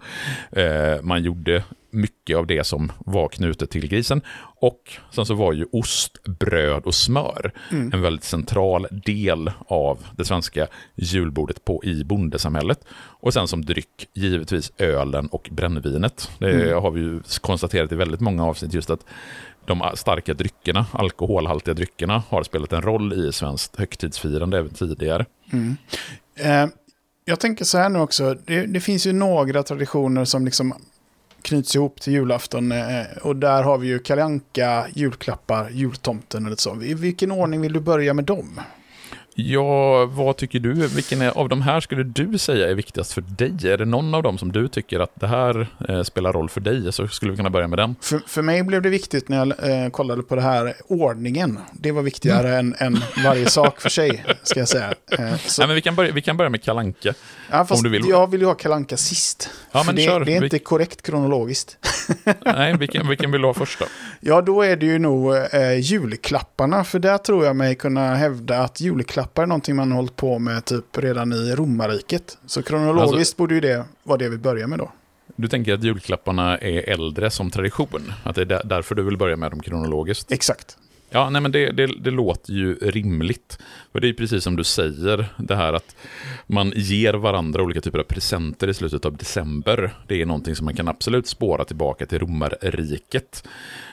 eh, 0.52 1.02
man 1.02 1.24
gjorde 1.24 1.64
mycket 1.92 2.38
av 2.38 2.48
det 2.48 2.64
som 2.64 2.92
var 3.06 3.28
knutet 3.28 3.70
till 3.70 3.88
grisen. 3.88 4.22
Och 4.62 4.98
sen 5.12 5.26
så 5.26 5.34
var 5.34 5.54
ju 5.54 5.66
ost, 5.72 6.24
bröd 6.24 6.84
och 6.84 6.96
smör 6.96 7.52
en 7.70 8.02
väldigt 8.02 8.24
central 8.24 8.88
del 8.92 9.52
av 9.68 10.00
det 10.18 10.26
svenska 10.26 10.68
julbordet 10.96 11.66
på, 11.66 11.84
i 11.84 12.04
bondesamhället. 12.04 12.86
Och 12.96 13.34
sen 13.34 13.48
som 13.48 13.66
dryck, 13.66 14.10
givetvis 14.14 14.72
ölen 14.78 15.28
och 15.28 15.50
brännvinet. 15.52 16.32
Det 16.40 16.74
har 16.74 16.92
vi 16.92 17.02
ju 17.02 17.22
konstaterat 17.42 17.92
i 17.92 17.96
väldigt 17.96 18.20
många 18.20 18.46
avsnitt 18.46 18.74
just 18.74 18.90
att 18.90 19.06
de 19.66 19.92
starka 19.96 20.34
dryckerna, 20.34 20.86
alkoholhaltiga 20.92 21.74
dryckerna, 21.74 22.24
har 22.30 22.44
spelat 22.44 22.74
en 22.74 22.82
roll 22.82 23.14
i 23.14 23.32
svenskt 23.34 23.76
högtidsfirande 23.76 24.58
även 24.58 24.74
tidigare. 24.74 25.26
Eh, 26.36 26.68
jag 27.26 27.40
tänker 27.40 27.66
så 27.66 27.78
här 27.78 27.90
nu 27.90 28.00
också. 28.00 28.36
Det, 28.46 28.66
det 28.66 28.80
finns 28.80 29.08
ju 29.08 29.14
några 29.14 29.64
traditioner 29.64 30.26
som 30.26 30.46
liksom 30.46 30.74
knyts 31.42 31.76
ihop 31.76 32.02
till 32.02 32.14
julafton. 32.14 32.72
Eh, 32.72 33.06
och 33.22 33.36
där 33.36 33.64
har 33.64 33.78
vi 33.78 33.88
ju 33.88 34.00
Kalle 34.00 34.24
Anka, 34.24 34.88
julklappar, 34.94 35.70
jultomten 35.70 36.46
och 36.46 36.50
lite 36.50 36.62
så. 36.62 36.82
I 36.82 36.94
vilken 36.94 37.32
ordning 37.32 37.62
vill 37.62 37.74
du 37.74 37.80
börja 37.80 38.14
med 38.14 38.26
dem? 38.26 38.60
Ja, 39.46 40.06
vad 40.06 40.38
tycker 40.38 40.60
du? 40.60 40.74
Vilken 40.74 41.22
är, 41.22 41.38
av 41.38 41.50
de 41.50 41.62
här 41.62 41.80
skulle 41.80 42.04
du 42.04 42.38
säga 42.38 42.70
är 42.70 42.74
viktigast 42.76 43.14
för 43.14 43.22
dig? 43.22 43.72
Är 43.72 43.78
det 43.78 43.86
någon 43.86 44.14
av 44.14 44.24
dem 44.24 44.38
som 44.38 44.52
du 44.52 44.68
tycker 44.68 45.00
att 45.00 45.12
det 45.16 45.28
här 45.28 45.68
eh, 45.90 46.04
spelar 46.04 46.34
roll 46.34 46.50
för 46.50 46.62
dig? 46.62 46.94
Så 46.94 47.08
skulle 47.08 47.32
vi 47.32 47.38
kunna 47.38 47.50
börja 47.50 47.68
med 47.68 47.80
den. 47.80 47.96
För, 48.02 48.22
för 48.28 48.42
mig 48.42 48.64
blev 48.64 48.82
det 48.82 48.90
viktigt 48.90 49.30
när 49.30 49.38
jag 49.38 49.84
eh, 49.86 49.90
kollade 49.90 50.24
på 50.24 50.36
det 50.36 50.42
här, 50.42 50.74
ordningen. 50.88 51.60
Det 51.74 51.92
var 51.92 52.02
viktigare 52.02 52.58
än, 52.58 52.76
än 52.80 53.00
varje 53.24 53.46
sak 53.50 53.82
för 53.82 53.90
sig, 53.90 54.26
ska 54.44 54.60
jag 54.60 54.68
säga. 54.70 54.94
Eh, 55.12 55.36
så, 55.38 55.62
Nej, 55.62 55.68
men 55.68 55.76
vi, 55.76 55.82
kan 55.82 55.96
börja, 55.96 56.12
vi 56.12 56.22
kan 56.22 56.38
börja 56.38 56.50
med 56.50 56.64
Kalanka. 56.64 57.14
ja, 57.52 57.66
fast 57.66 57.72
om 57.72 57.84
du 57.84 57.90
vill. 57.90 58.10
Jag 58.10 58.32
vill 58.32 58.42
ju 58.42 58.48
ha 58.48 58.54
Kalle 58.54 58.76
Anka 58.76 58.98
sist. 58.98 59.50
Ja, 59.72 59.84
men 59.86 59.96
det, 59.96 60.02
kör. 60.02 60.20
det 60.26 60.36
är 60.36 60.40
Vi- 60.40 60.46
inte 60.46 60.60
korrekt 60.60 61.02
kronologiskt. 61.02 61.78
Nej, 62.46 62.78
vilken, 62.78 63.08
vilken 63.10 63.32
vill 63.32 63.42
du 63.42 63.48
ha 63.48 63.54
först 63.54 63.80
då? 63.80 63.86
Ja, 64.20 64.42
då 64.42 64.62
är 64.62 64.76
det 64.76 64.86
ju 64.86 65.00
nog 65.00 65.36
eh, 65.36 65.80
julklapparna. 65.80 66.84
För 66.84 67.00
där 67.00 67.18
tror 67.18 67.46
jag 67.46 67.56
mig 67.56 67.76
kunna 67.76 68.16
hävda 68.16 68.60
att 68.60 68.82
julklappar 68.82 69.29
är 69.38 69.46
någonting 69.46 69.76
man 69.76 69.92
har 69.92 69.96
hållit 69.96 70.16
på 70.16 70.40
med 70.40 70.66
typ 70.66 70.98
redan 70.98 71.34
i 71.34 71.56
romarriket. 71.56 72.38
Så 72.46 72.64
kronologiskt 72.64 73.18
Alltså- 73.18 73.38
borde 73.38 73.54
ju 73.56 73.62
det 73.62 73.86
vara 74.04 74.18
det 74.18 74.30
vi 74.30 74.38
börjar 74.38 74.68
med 74.68 74.80
då. 74.80 74.92
Du 75.36 75.48
tänker 75.48 75.74
att 75.74 75.84
julklapparna 75.84 76.58
är 76.58 76.90
äldre 76.90 77.30
som 77.32 77.52
tradition? 77.52 78.14
Att 78.24 78.36
det 78.36 78.42
är 78.42 78.46
där- 78.46 78.62
därför 78.66 78.96
du 78.96 79.04
vill 79.04 79.18
börja 79.18 79.36
med 79.36 79.52
dem 79.52 79.60
kronologiskt? 79.62 80.32
Exakt. 80.32 80.78
Ja, 81.12 81.30
nej 81.30 81.42
men 81.42 81.52
det, 81.52 81.72
det, 81.72 81.88
det, 81.88 82.12
låter 82.12 82.54
ju 82.54 82.74
rimligt. 82.74 83.60
För 83.92 84.00
det 84.00 84.10
är 84.10 84.14
precis 84.14 84.44
som 84.44 84.56
du 84.56 84.64
säger, 84.64 85.26
det 85.38 85.56
här 85.56 85.74
att 85.74 85.96
man 86.48 86.74
ger 86.76 87.14
varandra 87.14 87.64
olika 87.64 87.82
typer 87.82 88.00
av 88.00 88.04
presenter 88.04 88.68
i 88.68 88.74
slutet 88.74 89.06
av 89.06 89.18
december. 89.18 89.92
Det 90.08 90.22
är 90.22 90.26
någonting 90.26 90.56
som 90.56 90.66
man 90.66 90.76
kan 90.76 90.88
absolut 90.88 91.28
spåra 91.28 91.66
tillbaka 91.66 92.06
till 92.06 92.20
romarriket. 92.20 93.48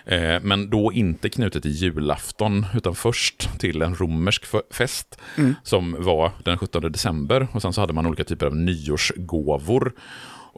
Eh, 0.05 0.41
men 0.43 0.71
då 0.71 0.93
inte 0.93 1.29
knutet 1.29 1.63
till 1.63 1.73
julafton, 1.73 2.67
utan 2.75 2.95
först 2.95 3.59
till 3.59 3.83
en 3.83 3.95
romersk 3.95 4.45
fest 4.71 5.19
mm. 5.37 5.55
som 5.63 5.97
var 5.99 6.31
den 6.45 6.59
17 6.59 6.93
december. 6.93 7.49
Och 7.53 7.63
sen 7.63 7.73
så 7.73 7.81
hade 7.81 7.93
man 7.93 8.07
olika 8.07 8.25
typer 8.25 8.47
av 8.47 8.57
nyårsgåvor. 8.57 9.93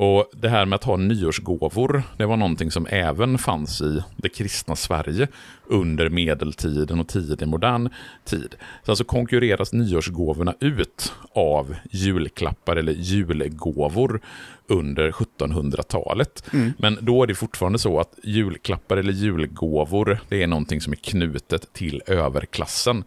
Och 0.00 0.30
det 0.32 0.48
här 0.48 0.66
med 0.66 0.76
att 0.76 0.84
ha 0.84 0.96
nyårsgåvor, 0.96 2.02
det 2.16 2.26
var 2.26 2.36
någonting 2.36 2.70
som 2.70 2.86
även 2.90 3.38
fanns 3.38 3.80
i 3.80 4.02
det 4.16 4.28
kristna 4.28 4.76
Sverige 4.76 5.28
under 5.66 6.08
medeltiden 6.08 7.00
och 7.00 7.08
tidig 7.08 7.48
modern 7.48 7.88
tid. 8.24 8.54
Så 8.84 8.92
alltså 8.92 9.04
konkurreras 9.04 9.72
nyårsgåvorna 9.72 10.54
ut 10.60 11.12
av 11.32 11.74
julklappar 11.90 12.76
eller 12.76 12.92
julgåvor 12.92 14.20
under 14.66 15.10
1700-talet. 15.10 16.44
Mm. 16.52 16.72
Men 16.78 16.98
då 17.00 17.22
är 17.22 17.26
det 17.26 17.34
fortfarande 17.34 17.78
så 17.78 18.00
att 18.00 18.18
julklappar 18.22 18.96
eller 18.96 19.12
julgåvor, 19.12 20.18
det 20.28 20.42
är 20.42 20.46
någonting 20.46 20.80
som 20.80 20.92
är 20.92 20.96
knutet 20.96 21.72
till 21.72 22.02
överklassen. 22.06 23.04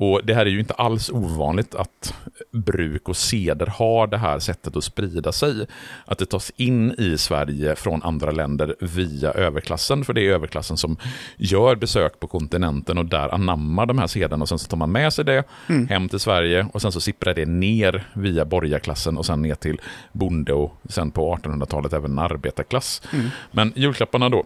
Och 0.00 0.20
Det 0.24 0.34
här 0.34 0.46
är 0.46 0.50
ju 0.50 0.58
inte 0.58 0.74
alls 0.74 1.10
ovanligt 1.10 1.74
att 1.74 2.14
bruk 2.52 3.08
och 3.08 3.16
seder 3.16 3.66
har 3.66 4.06
det 4.06 4.18
här 4.18 4.38
sättet 4.38 4.76
att 4.76 4.84
sprida 4.84 5.32
sig. 5.32 5.66
Att 6.04 6.18
det 6.18 6.26
tas 6.26 6.52
in 6.56 6.94
i 6.98 7.18
Sverige 7.18 7.76
från 7.76 8.02
andra 8.02 8.30
länder 8.30 8.76
via 8.80 9.32
överklassen, 9.32 10.04
för 10.04 10.12
det 10.12 10.20
är 10.20 10.30
överklassen 10.30 10.76
som 10.76 10.96
gör 11.36 11.76
besök 11.76 12.20
på 12.20 12.26
kontinenten 12.26 12.98
och 12.98 13.04
där 13.04 13.34
anammar 13.34 13.86
de 13.86 13.98
här 13.98 14.06
sederna 14.06 14.42
och 14.42 14.48
sen 14.48 14.58
så 14.58 14.68
tar 14.68 14.76
man 14.76 14.92
med 14.92 15.12
sig 15.12 15.24
det 15.24 15.44
mm. 15.68 15.88
hem 15.88 16.08
till 16.08 16.20
Sverige 16.20 16.66
och 16.72 16.82
sen 16.82 16.92
så 16.92 17.00
sipprar 17.00 17.34
det 17.34 17.46
ner 17.46 18.08
via 18.12 18.44
borgarklassen 18.44 19.18
och 19.18 19.26
sen 19.26 19.42
ner 19.42 19.54
till 19.54 19.80
bonde 20.12 20.52
och 20.52 20.76
sen 20.88 21.10
på 21.10 21.36
1800-talet 21.36 21.92
även 21.92 22.18
arbetarklass. 22.18 23.02
Mm. 23.12 23.28
Men 23.50 23.72
julklapparna 23.76 24.28
då, 24.28 24.44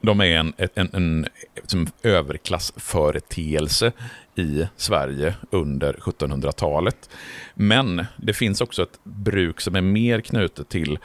de 0.00 0.20
är 0.20 0.24
en, 0.24 0.52
en, 0.56 0.68
en, 0.74 0.88
en, 0.92 1.26
en 1.72 1.88
överklassföreteelse 2.02 3.92
i 4.34 4.66
Sverige 4.76 5.34
under 5.50 5.92
1700-talet. 5.92 7.10
Men 7.54 8.04
det 8.16 8.32
finns 8.32 8.60
också 8.60 8.82
ett 8.82 8.98
bruk 9.02 9.60
som 9.60 9.76
är 9.76 9.80
mer 9.80 10.20
knutet 10.20 10.68
till 10.68 10.98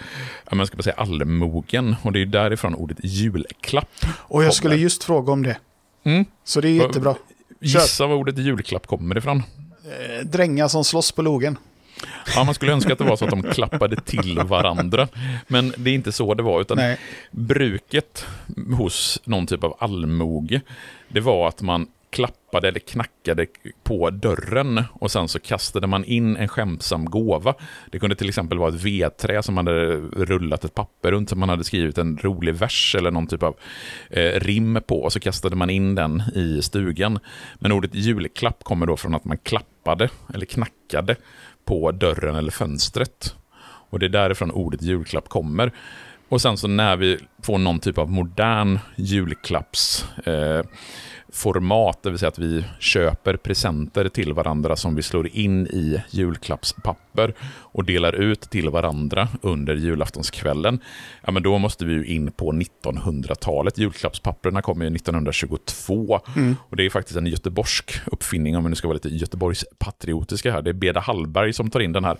man 0.52 0.68
ska 0.68 0.82
säga 0.82 0.96
allmogen 0.96 1.96
och 2.02 2.12
det 2.12 2.22
är 2.22 2.26
därifrån 2.26 2.76
ordet 2.76 2.98
julklapp 3.04 4.06
Och 4.16 4.44
jag 4.44 4.54
skulle 4.54 4.76
just 4.76 5.04
fråga 5.04 5.32
om 5.32 5.44
det. 5.44 5.58
Mm. 6.04 6.26
Så 6.44 6.62
det 6.62 6.70
är 6.70 6.86
jättebra. 6.86 7.16
Gissa 7.60 8.08
var 8.08 8.16
ordet 8.16 8.38
julklapp 8.38 8.88
kommer 8.88 9.18
ifrån. 9.18 9.38
Eh, 9.38 10.26
drängar 10.26 10.68
som 10.68 10.84
slåss 10.84 11.12
på 11.12 11.22
logen. 11.22 11.58
Ja, 12.36 12.44
man 12.44 12.54
skulle 12.54 12.72
önska 12.72 12.94
att 12.94 13.00
det 13.00 13.06
var 13.06 13.16
så 13.16 13.26
att 13.26 13.32
de 13.32 13.44
klappade 13.44 13.96
till 13.96 14.40
varandra. 14.40 15.08
Men 15.48 15.74
det 15.78 15.90
är 15.90 15.94
inte 15.96 16.12
så 16.12 16.34
det 16.34 16.44
var, 16.44 16.62
utan 16.62 16.78
Nej. 16.78 16.98
bruket 17.32 18.26
hos 18.78 19.22
någon 19.24 19.48
typ 19.48 19.64
av 19.64 19.78
allmoge, 19.80 20.62
det 21.08 21.20
var 21.20 21.48
att 21.48 21.62
man 21.62 21.88
klappade 22.14 22.68
eller 22.68 22.80
knackade 22.80 23.46
på 23.84 24.10
dörren 24.10 24.84
och 24.94 25.12
sen 25.12 25.28
så 25.28 25.40
kastade 25.40 25.88
man 25.88 26.06
in 26.06 26.38
en 26.38 26.48
skämtsam 26.48 27.06
gåva. 27.06 27.54
Det 27.92 28.00
kunde 28.00 28.16
till 28.16 28.30
exempel 28.30 28.58
vara 28.58 28.70
ett 28.70 28.84
vedträ 28.84 29.44
som 29.44 29.56
man 29.56 29.68
hade 29.68 29.96
rullat 29.98 30.66
ett 30.66 30.76
papper 30.76 31.12
runt 31.12 31.30
som 31.30 31.40
man 31.40 31.50
hade 31.50 31.64
skrivit 31.64 31.98
en 31.98 32.18
rolig 32.18 32.56
vers 32.56 32.96
eller 32.98 33.12
någon 33.12 33.28
typ 33.28 33.44
av 33.44 33.56
eh, 34.10 34.40
rim 34.40 34.80
på 34.88 35.04
och 35.04 35.14
så 35.14 35.20
kastade 35.20 35.56
man 35.56 35.70
in 35.70 35.96
den 35.96 36.24
i 36.36 36.62
stugan. 36.62 37.20
Men 37.56 37.72
ordet 37.72 37.96
julklapp 37.96 38.64
kommer 38.64 38.86
då 38.86 38.98
från 38.98 39.16
att 39.16 39.26
man 39.26 39.38
klappade 39.38 40.10
eller 40.34 40.46
knackade 40.46 41.16
på 41.66 41.92
dörren 41.92 42.36
eller 42.36 42.52
fönstret. 42.52 43.36
Och 43.90 44.00
det 44.00 44.06
är 44.06 44.10
därifrån 44.10 44.52
ordet 44.52 44.82
julklapp 44.82 45.30
kommer. 45.30 45.72
Och 46.30 46.42
sen 46.42 46.58
så 46.58 46.68
när 46.68 46.98
vi 46.98 47.20
får 47.44 47.58
någon 47.58 47.80
typ 47.80 47.98
av 47.98 48.12
modern 48.12 48.80
julklapps 48.96 50.06
eh, 50.26 50.62
format, 51.34 52.04
det 52.04 52.10
vill 52.10 52.20
säga 52.20 52.30
att 52.30 52.40
vi 52.40 52.66
köper 52.80 53.38
presenter 53.38 54.10
till 54.10 54.34
varandra 54.34 54.76
som 54.76 54.96
vi 54.96 55.02
slår 55.02 55.28
in 55.28 55.68
i 55.68 56.04
julklappspapper 56.10 57.34
och 57.44 57.84
delar 57.84 58.14
ut 58.14 58.42
till 58.42 58.70
varandra 58.70 59.28
under 59.42 59.76
julaftonskvällen, 59.76 60.80
ja 61.22 61.32
men 61.32 61.44
då 61.44 61.58
måste 61.58 61.86
vi 61.86 61.94
ju 61.94 62.06
in 62.06 62.32
på 62.32 62.52
1900-talet. 62.52 63.78
Julklappspapperna 63.78 64.62
kommer 64.62 64.86
ju 64.86 64.96
1922 64.96 66.20
mm. 66.36 66.56
och 66.70 66.76
det 66.76 66.86
är 66.86 66.90
faktiskt 66.90 67.18
en 67.18 67.28
göteborgsk 67.28 67.92
uppfinning 68.06 68.58
om 68.58 68.64
vi 68.64 68.70
nu 68.70 68.76
ska 68.76 68.88
vara 68.88 68.94
lite 69.04 69.10
Göteborgspatriotiska 69.10 70.52
här. 70.52 70.62
Det 70.62 70.70
är 70.70 70.74
Beda 70.74 71.00
Hallberg 71.00 71.54
som 71.54 71.70
tar 71.70 71.80
in 71.80 71.92
den 71.92 72.06
här 72.06 72.18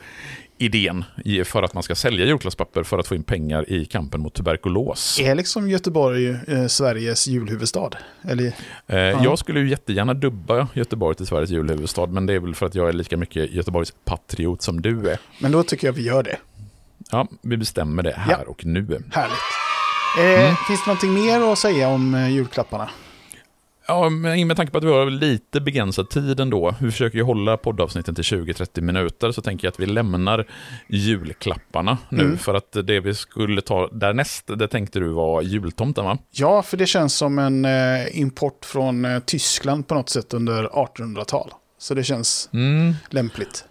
idén 0.64 1.06
för 1.46 1.64
att 1.64 1.74
man 1.74 1.84
ska 1.84 1.96
sälja 1.96 2.26
julklappspapper 2.26 2.84
för 2.84 3.00
att 3.00 3.08
få 3.08 3.16
in 3.16 3.24
pengar 3.24 3.70
i 3.70 3.86
kampen 3.86 4.22
mot 4.22 4.34
tuberkulos. 4.34 5.20
Är 5.20 5.36
liksom 5.36 5.70
Göteborg 5.70 6.30
eh, 6.48 6.68
Sveriges 6.68 7.28
julhuvudstad? 7.28 7.90
Eller? 8.22 8.46
Eh, 8.88 8.98
ja. 8.98 9.24
Jag 9.24 9.40
skulle 9.40 9.60
ju 9.60 9.70
jättegärna 9.70 10.14
dubba 10.14 10.68
Göteborg 10.74 11.16
till 11.16 11.28
Sveriges 11.28 11.50
julhuvudstad, 11.50 12.06
men 12.06 12.26
det 12.26 12.34
är 12.34 12.40
väl 12.40 12.56
för 12.56 12.66
att 12.66 12.76
jag 12.76 12.90
är 12.90 12.94
lika 12.94 13.18
mycket 13.18 13.52
Göteborgs 13.52 13.94
patriot 14.06 14.62
som 14.62 14.82
du 14.82 15.10
är. 15.10 15.18
Men 15.40 15.52
då 15.52 15.64
tycker 15.64 15.88
jag 15.88 15.94
vi 15.94 16.04
gör 16.04 16.24
det. 16.24 16.38
Ja, 17.12 17.28
vi 17.42 17.58
bestämmer 17.58 18.04
det 18.04 18.16
här 18.18 18.44
ja. 18.46 18.52
och 18.52 18.66
nu. 18.66 19.04
Härligt. 19.12 19.38
Eh, 20.18 20.44
mm. 20.44 20.56
Finns 20.68 20.84
det 20.86 20.88
någonting 20.88 21.14
mer 21.14 21.52
att 21.52 21.58
säga 21.58 21.88
om 21.88 22.16
eh, 22.16 22.30
julklapparna? 22.30 22.90
Ja, 23.88 24.10
men 24.10 24.48
med 24.48 24.58
tanke 24.58 24.72
på 24.72 24.78
att 24.78 24.84
vi 24.84 24.92
har 24.92 25.10
lite 25.10 25.62
begränsad 25.62 26.10
tid 26.10 26.40
ändå, 26.40 26.76
vi 26.80 26.92
försöker 26.92 27.18
ju 27.18 27.24
hålla 27.24 27.58
poddavsnitten 27.58 28.16
till 28.16 28.24
20-30 28.24 28.82
minuter, 28.82 29.32
så 29.32 29.42
tänker 29.42 29.68
jag 29.68 29.72
att 29.72 29.80
vi 29.80 29.86
lämnar 29.86 30.48
julklapparna 30.88 31.98
nu, 32.10 32.24
mm. 32.24 32.38
för 32.38 32.54
att 32.54 32.72
det 32.84 33.00
vi 33.00 33.16
skulle 33.16 33.62
ta 33.62 33.90
därnäst, 33.92 34.48
det 34.48 34.68
tänkte 34.68 35.00
du 35.00 35.10
var 35.10 35.42
jultomten 35.42 36.06
va? 36.06 36.18
Ja, 36.32 36.62
för 36.62 36.78
det 36.78 36.86
känns 36.86 37.16
som 37.16 37.40
en 37.40 37.66
eh, 37.66 38.20
import 38.20 38.66
från 38.66 39.06
eh, 39.06 39.20
Tyskland 39.20 39.88
på 39.88 39.96
något 39.96 40.10
sätt 40.10 40.34
under 40.34 40.64
1800-tal. 40.68 41.52
Så 41.78 41.94
det 41.94 42.04
känns 42.04 42.50
mm. 42.54 42.94
lämpligt. 43.10 43.66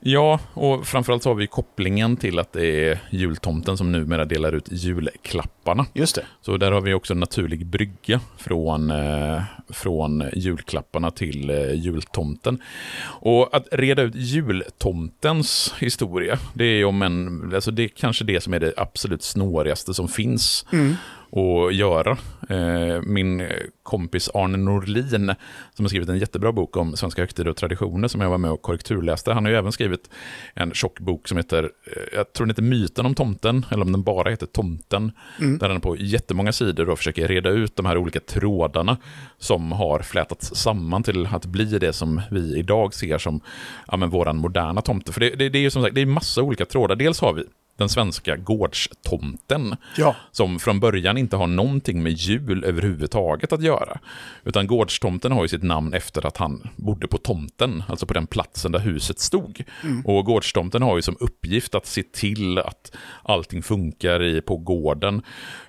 Ja, 0.00 0.40
och 0.54 0.86
framförallt 0.86 1.22
så 1.22 1.30
har 1.30 1.34
vi 1.34 1.46
kopplingen 1.46 2.16
till 2.16 2.38
att 2.38 2.52
det 2.52 2.88
är 2.88 2.98
jultomten 3.10 3.76
som 3.76 3.92
numera 3.92 4.24
delar 4.24 4.52
ut 4.52 4.68
julklapparna. 4.70 5.86
Just 5.92 6.14
det. 6.14 6.24
Så 6.40 6.56
där 6.56 6.72
har 6.72 6.80
vi 6.80 6.94
också 6.94 7.12
en 7.12 7.20
naturlig 7.20 7.66
brygga 7.66 8.20
från, 8.36 8.90
eh, 8.90 9.42
från 9.68 10.24
julklapparna 10.32 11.10
till 11.10 11.50
eh, 11.50 11.74
jultomten. 11.74 12.62
Och 13.04 13.56
att 13.56 13.68
reda 13.72 14.02
ut 14.02 14.14
jultomtens 14.14 15.74
historia, 15.78 16.38
det 16.54 16.64
är 16.64 16.84
om 16.84 17.02
en, 17.02 17.50
alltså 17.54 17.70
det 17.70 17.84
är 17.84 17.88
kanske 17.88 18.24
det 18.24 18.40
som 18.40 18.54
är 18.54 18.60
det 18.60 18.72
absolut 18.76 19.22
snårigaste 19.22 19.94
som 19.94 20.08
finns. 20.08 20.66
Mm 20.72 20.94
att 21.32 21.74
göra. 21.74 22.18
Eh, 22.48 23.02
min 23.02 23.46
kompis 23.82 24.30
Arne 24.34 24.58
Norlin, 24.58 25.34
som 25.74 25.84
har 25.84 25.88
skrivit 25.88 26.08
en 26.08 26.18
jättebra 26.18 26.52
bok 26.52 26.76
om 26.76 26.96
svenska 26.96 27.22
högtider 27.22 27.50
och 27.50 27.56
traditioner, 27.56 28.08
som 28.08 28.20
jag 28.20 28.30
var 28.30 28.38
med 28.38 28.50
och 28.50 28.62
korrekturläste. 28.62 29.32
Han 29.32 29.44
har 29.44 29.50
ju 29.50 29.58
även 29.58 29.72
skrivit 29.72 30.10
en 30.54 30.74
tjock 30.74 31.00
bok 31.00 31.28
som 31.28 31.36
heter, 31.36 31.62
eh, 31.62 32.02
jag 32.12 32.32
tror 32.32 32.46
den 32.46 32.50
heter 32.50 32.62
Myten 32.62 33.06
om 33.06 33.14
tomten, 33.14 33.66
eller 33.70 33.82
om 33.82 33.92
den 33.92 34.02
bara 34.02 34.30
heter 34.30 34.46
Tomten, 34.46 35.12
mm. 35.40 35.58
där 35.58 35.68
han 35.68 35.80
på 35.80 35.96
jättemånga 35.96 36.52
sidor 36.52 36.86
då 36.86 36.96
försöker 36.96 37.28
reda 37.28 37.50
ut 37.50 37.76
de 37.76 37.86
här 37.86 37.96
olika 37.96 38.20
trådarna 38.20 38.96
som 39.38 39.72
har 39.72 40.00
flätats 40.00 40.54
samman 40.54 41.02
till 41.02 41.26
att 41.26 41.46
bli 41.46 41.64
det 41.64 41.92
som 41.92 42.20
vi 42.30 42.58
idag 42.58 42.94
ser 42.94 43.18
som 43.18 43.40
ja, 43.86 43.96
men 43.96 44.10
våran 44.10 44.36
moderna 44.36 44.80
tomte. 44.80 45.12
För 45.12 45.20
det, 45.20 45.30
det, 45.30 45.48
det 45.48 45.58
är 45.58 45.62
ju 45.62 45.70
som 45.70 45.82
sagt, 45.82 45.94
det 45.94 46.00
är 46.00 46.06
massa 46.06 46.42
olika 46.42 46.64
trådar. 46.64 46.96
Dels 46.96 47.20
har 47.20 47.32
vi 47.32 47.44
den 47.78 47.88
svenska 47.88 48.36
gårdstomten. 48.36 49.76
Ja. 49.96 50.16
Som 50.30 50.58
från 50.58 50.80
början 50.80 51.18
inte 51.18 51.36
har 51.36 51.46
någonting 51.46 52.02
med 52.02 52.12
jul 52.12 52.64
överhuvudtaget 52.64 53.52
att 53.52 53.62
göra. 53.62 53.98
Utan 54.44 54.66
gårdstomten 54.66 55.32
har 55.32 55.42
ju 55.42 55.48
sitt 55.48 55.62
namn 55.62 55.94
efter 55.94 56.26
att 56.26 56.36
han 56.36 56.68
bodde 56.76 57.06
på 57.06 57.18
tomten, 57.18 57.82
alltså 57.88 58.06
på 58.06 58.14
den 58.14 58.26
platsen 58.26 58.72
där 58.72 58.78
huset 58.78 59.18
stod. 59.18 59.64
Mm. 59.82 60.06
Och 60.06 60.24
gårdstomten 60.24 60.82
har 60.82 60.96
ju 60.96 61.02
som 61.02 61.16
uppgift 61.20 61.74
att 61.74 61.86
se 61.86 62.02
till 62.02 62.58
att 62.58 62.96
allting 63.22 63.62
funkar 63.62 64.22
i, 64.22 64.40
på 64.40 64.56
gården. 64.56 65.22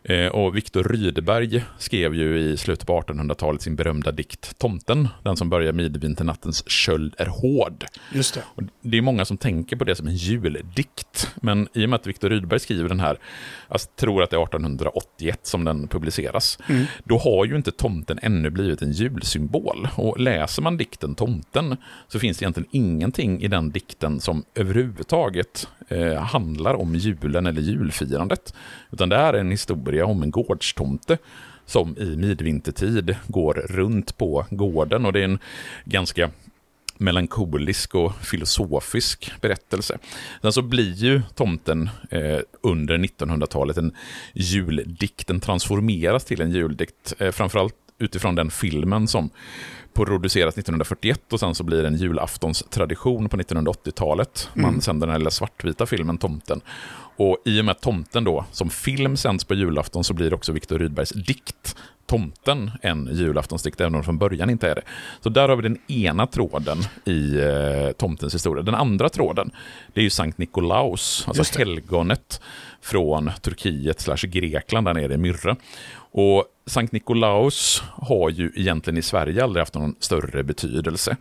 Eh, 0.03 0.27
och 0.27 0.55
Viktor 0.55 0.83
Rydberg 0.83 1.63
skrev 1.77 2.15
ju 2.15 2.39
i 2.39 2.57
slutet 2.57 2.87
på 2.87 3.01
1800-talet 3.01 3.61
sin 3.61 3.75
berömda 3.75 4.11
dikt 4.11 4.57
Tomten, 4.57 5.07
den 5.23 5.37
som 5.37 5.49
börjar 5.49 5.73
midvinternattens 5.73 6.69
köld 6.69 7.15
är 7.17 7.25
hård. 7.25 7.85
Just 8.13 8.33
det. 8.33 8.43
Och 8.55 8.63
det 8.81 8.97
är 8.97 9.01
många 9.01 9.25
som 9.25 9.37
tänker 9.37 9.75
på 9.75 9.83
det 9.83 9.95
som 9.95 10.07
en 10.07 10.15
juldikt, 10.15 11.31
men 11.41 11.67
i 11.73 11.85
och 11.85 11.89
med 11.89 11.98
att 11.99 12.07
Viktor 12.07 12.29
Rydberg 12.29 12.59
skriver 12.59 12.89
den 12.89 12.99
här, 12.99 13.19
jag 13.69 13.95
tror 13.95 14.23
att 14.23 14.29
det 14.29 14.35
är 14.35 14.43
1881 14.43 15.39
som 15.43 15.63
den 15.63 15.87
publiceras, 15.87 16.59
mm. 16.69 16.85
då 17.03 17.17
har 17.17 17.45
ju 17.45 17.55
inte 17.55 17.71
tomten 17.71 18.19
ännu 18.21 18.49
blivit 18.49 18.81
en 18.81 18.91
julsymbol. 18.91 19.87
Och 19.95 20.19
läser 20.19 20.61
man 20.61 20.77
dikten 20.77 21.15
Tomten 21.15 21.77
så 22.07 22.19
finns 22.19 22.37
det 22.37 22.43
egentligen 22.43 22.69
ingenting 22.71 23.41
i 23.41 23.47
den 23.47 23.71
dikten 23.71 24.19
som 24.19 24.43
överhuvudtaget 24.55 25.67
eh, 25.87 26.13
handlar 26.13 26.73
om 26.73 26.95
julen 26.95 27.45
eller 27.45 27.61
julfirandet. 27.61 28.53
Utan 28.91 29.09
det 29.09 29.15
är 29.15 29.33
en 29.33 29.51
historia 29.51 30.05
om 30.05 30.23
en 30.23 30.31
gårdstomte 30.31 31.17
som 31.65 31.97
i 31.97 32.15
midvintertid 32.15 33.15
går 33.27 33.53
runt 33.53 34.17
på 34.17 34.45
gården 34.49 35.05
och 35.05 35.13
det 35.13 35.19
är 35.19 35.23
en 35.23 35.39
ganska 35.85 36.29
melankolisk 36.99 37.95
och 37.95 38.15
filosofisk 38.15 39.31
berättelse. 39.41 39.97
Sen 40.41 40.53
så 40.53 40.61
blir 40.61 40.93
ju 40.93 41.21
tomten 41.35 41.89
eh, 42.09 42.39
under 42.61 42.97
1900-talet 42.97 43.77
en 43.77 43.95
juldikt, 44.33 45.27
den 45.27 45.39
transformeras 45.39 46.25
till 46.25 46.41
en 46.41 46.51
juldikt, 46.51 47.13
eh, 47.19 47.31
framförallt 47.31 47.75
utifrån 47.99 48.35
den 48.35 48.51
filmen 48.51 49.07
som 49.07 49.29
produceras 49.93 50.57
1941 50.57 51.33
och 51.33 51.39
sen 51.39 51.55
så 51.55 51.63
blir 51.63 51.81
det 51.81 51.87
en 51.87 51.95
julaftonstradition 51.95 53.29
på 53.29 53.37
1980-talet. 53.37 54.49
Man 54.53 54.69
mm. 54.69 54.81
sänder 54.81 55.07
den 55.07 55.11
här 55.11 55.19
lilla 55.19 55.31
svartvita 55.31 55.85
filmen 55.85 56.17
Tomten. 56.17 56.61
Och 57.15 57.37
i 57.45 57.61
och 57.61 57.65
med 57.65 57.71
att 57.71 57.81
Tomten 57.81 58.23
då 58.23 58.45
som 58.51 58.69
film 58.69 59.17
sänds 59.17 59.45
på 59.45 59.53
julafton 59.53 60.03
så 60.03 60.13
blir 60.13 60.33
också 60.33 60.51
Viktor 60.51 60.79
Rydbergs 60.79 61.09
dikt 61.09 61.75
tomten 62.09 62.71
en 62.81 63.09
julaftonsdikt, 63.11 63.81
även 63.81 63.95
om 63.95 64.01
det 64.01 64.05
från 64.05 64.17
början 64.17 64.49
inte 64.49 64.69
är 64.69 64.75
det. 64.75 64.81
Så 65.21 65.29
där 65.29 65.49
har 65.49 65.55
vi 65.55 65.61
den 65.61 65.77
ena 65.87 66.27
tråden 66.27 66.77
i 67.05 67.39
eh, 67.39 67.91
tomtens 67.91 68.35
historia. 68.35 68.63
Den 68.63 68.75
andra 68.75 69.09
tråden, 69.09 69.51
det 69.93 70.01
är 70.01 70.03
ju 70.03 70.09
Sankt 70.09 70.37
Nikolaus, 70.37 71.23
alltså 71.27 71.59
helgonet 71.59 72.41
från 72.81 73.31
Turkiet 73.41 73.99
slash 73.99 74.27
Grekland 74.27 74.87
där 74.87 74.93
nere 74.93 75.13
i 75.13 75.17
Myrra. 75.17 75.55
Och 76.11 76.45
Sankt 76.69 76.93
Nikolaus 76.93 77.83
har 77.91 78.29
ju 78.29 78.51
egentligen 78.55 78.97
i 78.97 79.01
Sverige 79.01 79.43
aldrig 79.43 79.61
haft 79.61 79.73
någon 79.73 79.95
större 79.99 80.43
betydelse. 80.43 81.17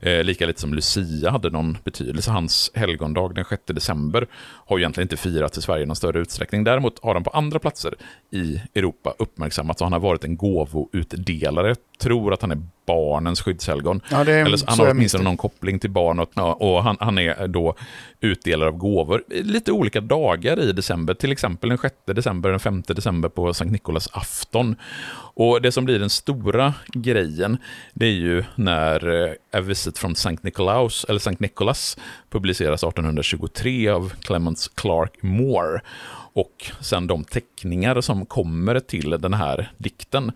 Eh, 0.00 0.24
lika 0.24 0.46
lite 0.46 0.60
som 0.60 0.74
Lucia 0.74 1.30
hade 1.30 1.50
någon 1.50 1.78
betydelse. 1.84 2.30
Hans 2.30 2.70
helgondag 2.74 3.34
den 3.34 3.44
6 3.44 3.62
december 3.66 4.26
har 4.66 4.78
ju 4.78 4.82
egentligen 4.82 5.04
inte 5.04 5.16
firats 5.16 5.58
i 5.58 5.62
Sverige 5.62 5.82
i 5.82 5.86
någon 5.86 5.96
större 5.96 6.20
utsträckning. 6.20 6.64
Däremot 6.64 7.02
har 7.02 7.14
han 7.14 7.24
på 7.24 7.30
andra 7.30 7.58
platser 7.58 7.94
i 8.30 8.60
Europa 8.74 9.14
uppmärksammats 9.18 9.80
och 9.80 9.84
han 9.84 9.92
har 9.92 10.00
varit 10.00 10.24
en 10.24 10.36
gåvoutdelare. 10.36 11.74
Tror 12.02 12.32
att 12.32 12.42
han 12.42 12.50
är 12.50 12.62
barnens 12.86 13.42
skyddshelgon. 13.42 14.00
Ja, 14.10 14.20
Eller 14.20 14.56
så, 14.56 14.66
han 14.68 14.78
har 14.78 14.90
åtminstone 14.90 15.24
någon 15.24 15.36
koppling 15.36 15.78
till 15.78 15.90
barn 15.90 16.18
och, 16.18 16.30
ja, 16.34 16.52
och 16.52 16.82
han, 16.82 16.96
han, 17.00 17.18
är 17.18 17.48
då 17.48 17.74
utdelare 18.20 18.68
av 18.68 18.76
gåvor. 18.76 19.24
Lite 19.28 19.72
olika 19.72 20.00
dagar 20.00 20.60
i 20.60 20.72
december, 20.72 21.14
till 21.14 21.32
exempel 21.32 21.68
den 21.68 21.78
6 21.78 21.94
december, 22.04 22.50
den 22.50 22.60
5 22.60 22.82
december 22.86 23.28
på 23.28 23.54
Sankt 23.54 23.72
Nikolas 23.72 24.08
afton. 24.12 24.76
Och 25.34 25.62
det 25.62 25.72
som 25.72 25.84
blir 25.84 25.98
den 25.98 26.10
stora 26.10 26.74
grejen, 26.92 27.58
det 27.94 28.06
är 28.06 28.10
ju 28.10 28.44
när 28.54 29.24
eh, 29.24 29.32
A 29.52 29.60
Visit 29.60 29.98
from 29.98 30.12
St. 30.12 30.42
Nicolaus, 30.42 31.04
eller 31.08 31.18
St. 31.18 31.36
Nicholas 31.38 31.96
publiceras 32.30 32.84
1823 32.84 33.88
av 33.88 34.12
Clements 34.20 34.68
Clark 34.68 35.22
Moore 35.22 35.80
och 36.34 36.70
sen 36.80 37.06
de 37.06 37.24
teckningar 37.24 38.00
som 38.00 38.26
kommer 38.26 38.80
till 38.80 39.10
den 39.10 39.34
här 39.34 39.72
dikten. 39.78 40.32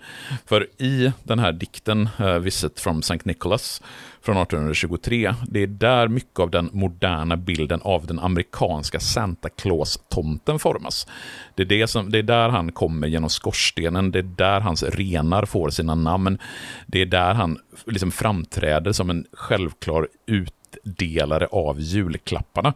För 0.46 0.66
i 0.78 1.12
den 1.22 1.38
här 1.38 1.52
dikten, 1.52 2.08
Visit 2.40 2.80
from 2.80 2.98
St. 2.98 3.20
Nicholas, 3.24 3.82
från 4.26 4.36
1823, 4.36 5.34
det 5.48 5.62
är 5.62 5.66
där 5.66 6.08
mycket 6.08 6.40
av 6.40 6.50
den 6.50 6.70
moderna 6.72 7.36
bilden 7.36 7.80
av 7.82 8.06
den 8.06 8.18
amerikanska 8.18 9.00
Santa 9.00 9.48
Claus-tomten 9.48 10.58
formas. 10.58 11.06
Det 11.54 11.62
är, 11.62 11.66
det, 11.66 11.86
som, 11.86 12.10
det 12.10 12.18
är 12.18 12.22
där 12.22 12.48
han 12.48 12.72
kommer 12.72 13.06
genom 13.06 13.30
skorstenen, 13.30 14.10
det 14.10 14.18
är 14.18 14.22
där 14.22 14.60
hans 14.60 14.82
renar 14.82 15.44
får 15.44 15.70
sina 15.70 15.94
namn, 15.94 16.38
det 16.86 17.02
är 17.02 17.06
där 17.06 17.34
han 17.34 17.58
liksom 17.86 18.10
framträder 18.10 18.92
som 18.92 19.10
en 19.10 19.26
självklar 19.32 20.08
utdelare 20.26 21.46
av 21.46 21.80
julklapparna. 21.80 22.74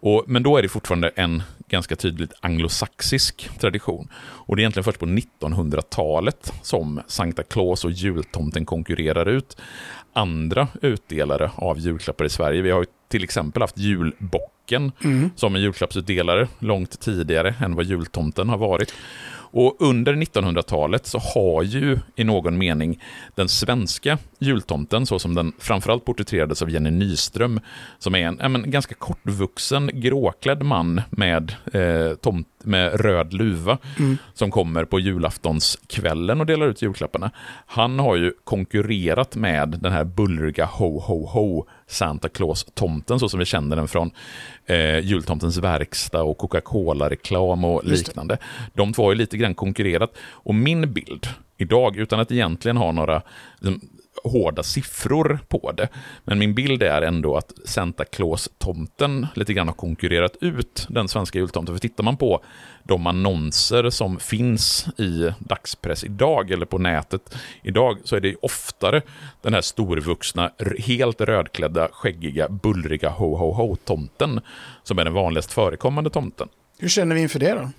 Och, 0.00 0.24
men 0.26 0.42
då 0.42 0.56
är 0.56 0.62
det 0.62 0.68
fortfarande 0.68 1.08
en 1.08 1.42
ganska 1.68 1.96
tydligt 1.96 2.32
anglosaxisk 2.40 3.50
tradition. 3.60 4.08
Och 4.16 4.56
det 4.56 4.60
är 4.60 4.62
egentligen 4.62 4.84
först 4.84 4.98
på 4.98 5.06
1900-talet 5.06 6.52
som 6.62 7.00
Santa 7.06 7.42
Claus 7.42 7.84
och 7.84 7.90
jultomten 7.90 8.66
konkurrerar 8.66 9.28
ut 9.28 9.56
andra 10.18 10.68
utdelare 10.82 11.50
av 11.54 11.78
julklappar 11.78 12.24
i 12.24 12.28
Sverige. 12.28 12.62
Vi 12.62 12.70
har 12.70 12.86
till 13.08 13.24
exempel 13.24 13.62
haft 13.62 13.78
julbocken 13.78 14.92
mm. 15.04 15.30
som 15.36 15.54
en 15.54 15.62
julklappsutdelare 15.62 16.48
långt 16.58 17.00
tidigare 17.00 17.54
än 17.60 17.74
vad 17.74 17.84
jultomten 17.84 18.48
har 18.48 18.58
varit. 18.58 18.94
Och 19.50 19.76
under 19.78 20.14
1900-talet 20.14 21.06
så 21.06 21.18
har 21.18 21.62
ju 21.62 21.98
i 22.16 22.24
någon 22.24 22.58
mening 22.58 23.02
den 23.34 23.48
svenska 23.48 24.18
jultomten, 24.38 25.06
så 25.06 25.18
som 25.18 25.34
den 25.34 25.52
framförallt 25.58 26.04
porträtterades 26.04 26.62
av 26.62 26.70
Jenny 26.70 26.90
Nyström, 26.90 27.60
som 27.98 28.14
är 28.14 28.26
en, 28.26 28.40
en 28.40 28.70
ganska 28.70 28.94
kortvuxen, 28.94 29.90
gråklädd 29.92 30.62
man 30.62 31.00
med, 31.10 31.54
eh, 31.72 32.14
tomt, 32.14 32.48
med 32.64 33.00
röd 33.00 33.32
luva, 33.32 33.78
mm. 33.98 34.18
som 34.34 34.50
kommer 34.50 34.84
på 34.84 35.00
julaftonskvällen 35.00 36.40
och 36.40 36.46
delar 36.46 36.66
ut 36.66 36.82
julklapparna. 36.82 37.30
Han 37.66 37.98
har 37.98 38.16
ju 38.16 38.32
konkurrerat 38.44 39.36
med 39.36 39.68
den 39.68 39.92
här 39.92 40.04
bullriga 40.04 40.64
ho, 40.64 41.00
ho, 41.00 41.26
ho 41.26 41.66
Santa 41.86 42.28
Claus-tomten, 42.28 43.18
så 43.18 43.28
som 43.28 43.38
vi 43.38 43.44
känner 43.44 43.76
den 43.76 43.88
från 43.88 44.10
eh, 44.66 44.98
jultomtens 44.98 45.56
verkstad 45.56 46.22
och 46.22 46.38
Coca-Cola-reklam 46.38 47.64
och 47.64 47.84
liknande. 47.84 48.38
De 48.74 48.92
två 48.92 49.02
har 49.04 49.12
ju 49.12 49.18
lite 49.18 49.36
grann 49.36 49.54
konkurrerat. 49.54 50.16
Och 50.18 50.54
min 50.54 50.92
bild 50.92 51.26
idag, 51.56 51.96
utan 51.96 52.20
att 52.20 52.32
egentligen 52.32 52.76
ha 52.76 52.92
några 52.92 53.22
liksom, 53.58 53.80
hårda 54.28 54.62
siffror 54.62 55.38
på 55.48 55.72
det. 55.72 55.88
Men 56.24 56.38
min 56.38 56.54
bild 56.54 56.82
är 56.82 57.02
ändå 57.02 57.36
att 57.36 57.52
Santa 57.64 58.04
Claus-tomten 58.04 59.26
lite 59.34 59.52
grann 59.52 59.68
har 59.68 59.74
konkurrerat 59.74 60.36
ut 60.40 60.86
den 60.88 61.08
svenska 61.08 61.38
jultomten. 61.38 61.74
För 61.74 61.80
tittar 61.80 62.04
man 62.04 62.16
på 62.16 62.44
de 62.82 63.06
annonser 63.06 63.90
som 63.90 64.18
finns 64.18 64.86
i 64.98 65.32
dagspress 65.38 66.04
idag, 66.04 66.50
eller 66.50 66.66
på 66.66 66.78
nätet 66.78 67.36
idag, 67.62 67.98
så 68.04 68.16
är 68.16 68.20
det 68.20 68.36
oftare 68.42 69.02
den 69.42 69.54
här 69.54 69.60
storvuxna, 69.60 70.50
helt 70.78 71.20
rödklädda, 71.20 71.88
skäggiga, 71.92 72.48
bullriga 72.48 73.08
ho-ho-ho-tomten 73.08 74.40
som 74.82 74.98
är 74.98 75.04
den 75.04 75.14
vanligast 75.14 75.52
förekommande 75.52 76.10
tomten. 76.10 76.48
Hur 76.78 76.88
känner 76.88 77.14
vi 77.14 77.20
inför 77.20 77.38
det 77.38 77.54
då? 77.54 77.70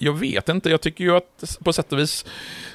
Jag 0.00 0.12
vet 0.12 0.48
inte, 0.48 0.70
jag 0.70 0.80
tycker 0.80 1.04
ju 1.04 1.16
att 1.16 1.58
på 1.64 1.72
sätt 1.72 1.92
och 1.92 1.98
vis 1.98 2.24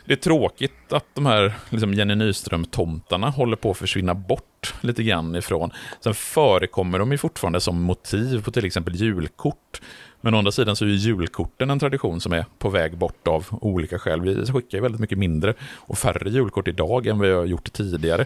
det 0.06 0.14
är 0.14 0.18
tråkigt 0.18 0.94
att 0.94 1.06
de 1.14 1.26
här 1.26 1.54
liksom 1.70 1.94
Jenny 1.94 2.16
Nyström-tomtarna 2.16 3.30
håller 3.30 3.56
på 3.56 3.72
att 3.72 3.78
försvinna 3.78 4.14
bort 4.14 4.74
lite 4.82 5.04
grann 5.04 5.36
ifrån. 5.36 5.72
Sen 6.00 6.14
förekommer 6.14 7.00
de 7.00 7.12
ju 7.12 7.18
fortfarande 7.18 7.60
som 7.60 7.82
motiv 7.82 8.44
på 8.44 8.52
till 8.52 8.66
exempel 8.66 8.96
julkort. 8.96 9.82
Men 10.26 10.34
å 10.34 10.38
andra 10.38 10.52
sidan 10.52 10.76
så 10.76 10.86
är 10.86 10.90
ju 10.90 10.96
julkorten 10.96 11.70
en 11.70 11.80
tradition 11.80 12.22
som 12.22 12.34
är 12.34 12.46
på 12.60 12.70
väg 12.70 12.98
bort 12.98 13.28
av 13.28 13.46
olika 13.52 14.00
skäl. 14.00 14.22
Vi 14.22 14.46
skickar 14.46 14.78
ju 14.78 14.82
väldigt 14.82 15.02
mycket 15.02 15.18
mindre 15.18 15.54
och 15.76 15.98
färre 15.98 16.30
julkort 16.30 16.68
idag 16.68 17.08
än 17.08 17.20
vi 17.20 17.32
har 17.32 17.46
gjort 17.46 17.74
tidigare. 17.74 18.26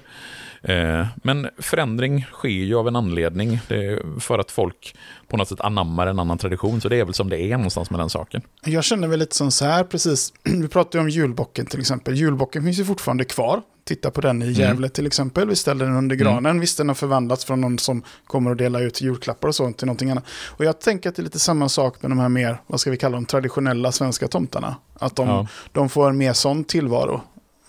Eh, 0.62 1.05
men 1.15 1.49
förändring 1.57 2.25
sker 2.31 2.49
ju 2.49 2.75
av 2.75 2.88
en 2.88 2.95
anledning. 2.95 3.60
Det 3.67 3.86
är 3.86 4.19
för 4.19 4.39
att 4.39 4.51
folk 4.51 4.95
på 5.27 5.38
något 5.38 5.47
sätt 5.47 5.62
anammar 5.62 6.07
en 6.07 6.19
annan 6.19 6.38
tradition. 6.38 6.81
Så 6.81 6.89
det 6.89 6.99
är 6.99 7.05
väl 7.05 7.13
som 7.13 7.29
det 7.29 7.41
är 7.41 7.57
någonstans 7.57 7.89
med 7.89 7.99
den 7.99 8.10
saken. 8.10 8.41
Jag 8.65 8.83
känner 8.83 9.07
väl 9.07 9.19
lite 9.19 9.36
som 9.36 9.51
så 9.51 9.65
här, 9.65 9.83
precis. 9.83 10.33
Vi 10.43 10.67
pratade 10.67 10.97
ju 10.97 11.01
om 11.01 11.10
julbocken 11.10 11.65
till 11.65 11.79
exempel. 11.79 12.15
Julbocken 12.15 12.63
finns 12.63 12.79
ju 12.79 12.86
fortfarande 12.86 13.25
kvar. 13.25 13.62
Titta 13.88 14.12
på 14.12 14.21
den 14.21 14.41
i 14.41 14.45
mm. 14.45 14.58
Gävle 14.58 14.78
mm. 14.78 14.89
till 14.89 15.08
exempel. 15.08 15.50
Vi 15.50 15.56
ställde 15.56 15.86
den 15.86 15.95
under 15.95 16.15
granen. 16.15 16.45
Mm. 16.45 16.60
Visst, 16.60 16.78
den 16.78 16.88
har 16.88 16.95
förvandlats 16.95 17.45
från 17.45 17.62
någon 17.62 17.80
som 17.80 18.04
kommer 18.28 18.52
att 18.52 18.58
dela 18.58 18.80
ut 18.80 19.02
julklappar 19.02 19.47
och 19.47 19.56
så 19.56 19.71
till 19.71 19.88
någonting 19.88 20.10
annat. 20.10 20.23
Och 20.47 20.65
jag 20.65 20.82
tänker 20.82 21.10
att 21.10 21.15
det 21.15 21.21
är 21.21 21.23
lite 21.23 21.39
samma 21.39 21.69
sak 21.69 22.02
med 22.02 22.12
de 22.12 22.19
här 22.19 22.30
mer, 22.30 22.62
vad 22.67 22.80
ska 22.80 22.91
vi 22.91 22.97
kalla 22.97 23.15
dem, 23.17 23.26
traditionella 23.26 23.91
svenska 23.91 24.28
tomtarna. 24.28 24.76
Att 24.93 25.15
de, 25.15 25.28
ja. 25.28 25.47
de 25.71 25.89
får 25.89 26.10
en 26.10 26.17
mer 26.17 26.34
sån 26.34 26.63
tillvaro. 26.63 27.21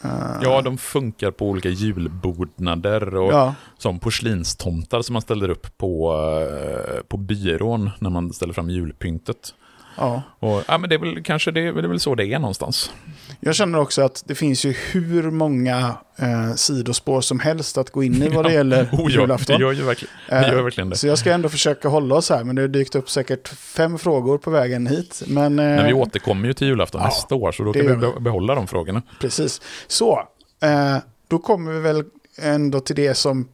Uh, 0.05 0.11
ja, 0.43 0.63
de 0.63 0.79
funkar 0.79 1.31
på 1.31 1.49
olika 1.49 1.69
julbodnader 1.69 3.15
och 3.17 3.33
ja. 3.33 3.55
som 3.79 3.99
porslinstomtar 3.99 5.03
som 5.03 5.13
man 5.13 5.23
ställer 5.23 5.49
upp 5.49 5.79
på, 5.79 6.13
uh, 6.13 7.03
på 7.09 7.17
byrån 7.17 7.91
när 7.99 8.11
man 8.11 8.33
ställer 8.33 8.53
fram 8.53 8.71
julpyntet. 8.71 9.55
Ja. 9.99 10.23
Och, 10.39 10.63
ja, 10.69 10.79
men 10.79 10.91
det 10.91 10.97
är 10.97 10.99
väl 10.99 11.23
kanske 11.23 11.51
det, 11.51 11.61
det 11.73 11.81
är 11.81 11.89
väl 11.89 12.01
så 12.01 12.15
det 12.15 12.27
är 12.27 12.39
någonstans. 12.39 12.93
Jag 13.41 13.55
känner 13.55 13.79
också 13.79 14.03
att 14.03 14.23
det 14.27 14.35
finns 14.35 14.65
ju 14.65 14.73
hur 14.93 15.31
många 15.31 15.95
eh, 16.19 16.55
sidospår 16.55 17.21
som 17.21 17.41
helst 17.41 17.79
att 17.79 17.91
gå 17.91 18.03
in 18.03 18.23
i 18.23 18.29
vad 18.29 18.45
det 18.45 18.53
gäller 18.59 18.85
oh, 18.93 19.11
julafton. 19.11 19.57
Det 19.57 19.63
gör 19.63 19.73
ju 19.73 19.83
verkligen 19.83 20.13
det. 20.29 20.49
Gör 20.49 20.63
verkligen 20.63 20.91
det. 20.91 20.97
Så 20.97 21.07
jag 21.07 21.19
ska 21.19 21.33
ändå 21.33 21.49
försöka 21.49 21.89
hålla 21.89 22.15
oss 22.15 22.31
här, 22.31 22.45
men 22.45 22.57
det 22.57 22.63
har 22.63 22.69
dykt 22.69 22.95
upp 22.95 23.11
säkert 23.11 23.49
fem 23.49 23.99
frågor 23.99 24.39
på 24.39 24.51
vägen 24.51 24.87
hit. 24.87 25.23
Men, 25.27 25.59
eh, 25.59 25.65
men 25.65 25.87
vi 25.87 25.93
återkommer 25.93 26.49
ju 26.49 26.55
till 26.55 26.67
julafton 26.67 27.01
ja, 27.01 27.07
nästa 27.07 27.35
år, 27.35 27.53
så 27.53 27.65
då 27.65 27.73
kan 27.73 28.01
vi 28.01 28.21
behålla 28.21 28.55
de 28.55 28.67
frågorna. 28.67 29.03
Precis. 29.21 29.61
Så, 29.87 30.29
eh, 30.63 30.97
då 31.29 31.39
kommer 31.39 31.73
vi 31.73 31.81
väl 31.81 32.05
ändå 32.43 32.81
till 32.81 32.97
det 32.97 33.15
som 33.15 33.49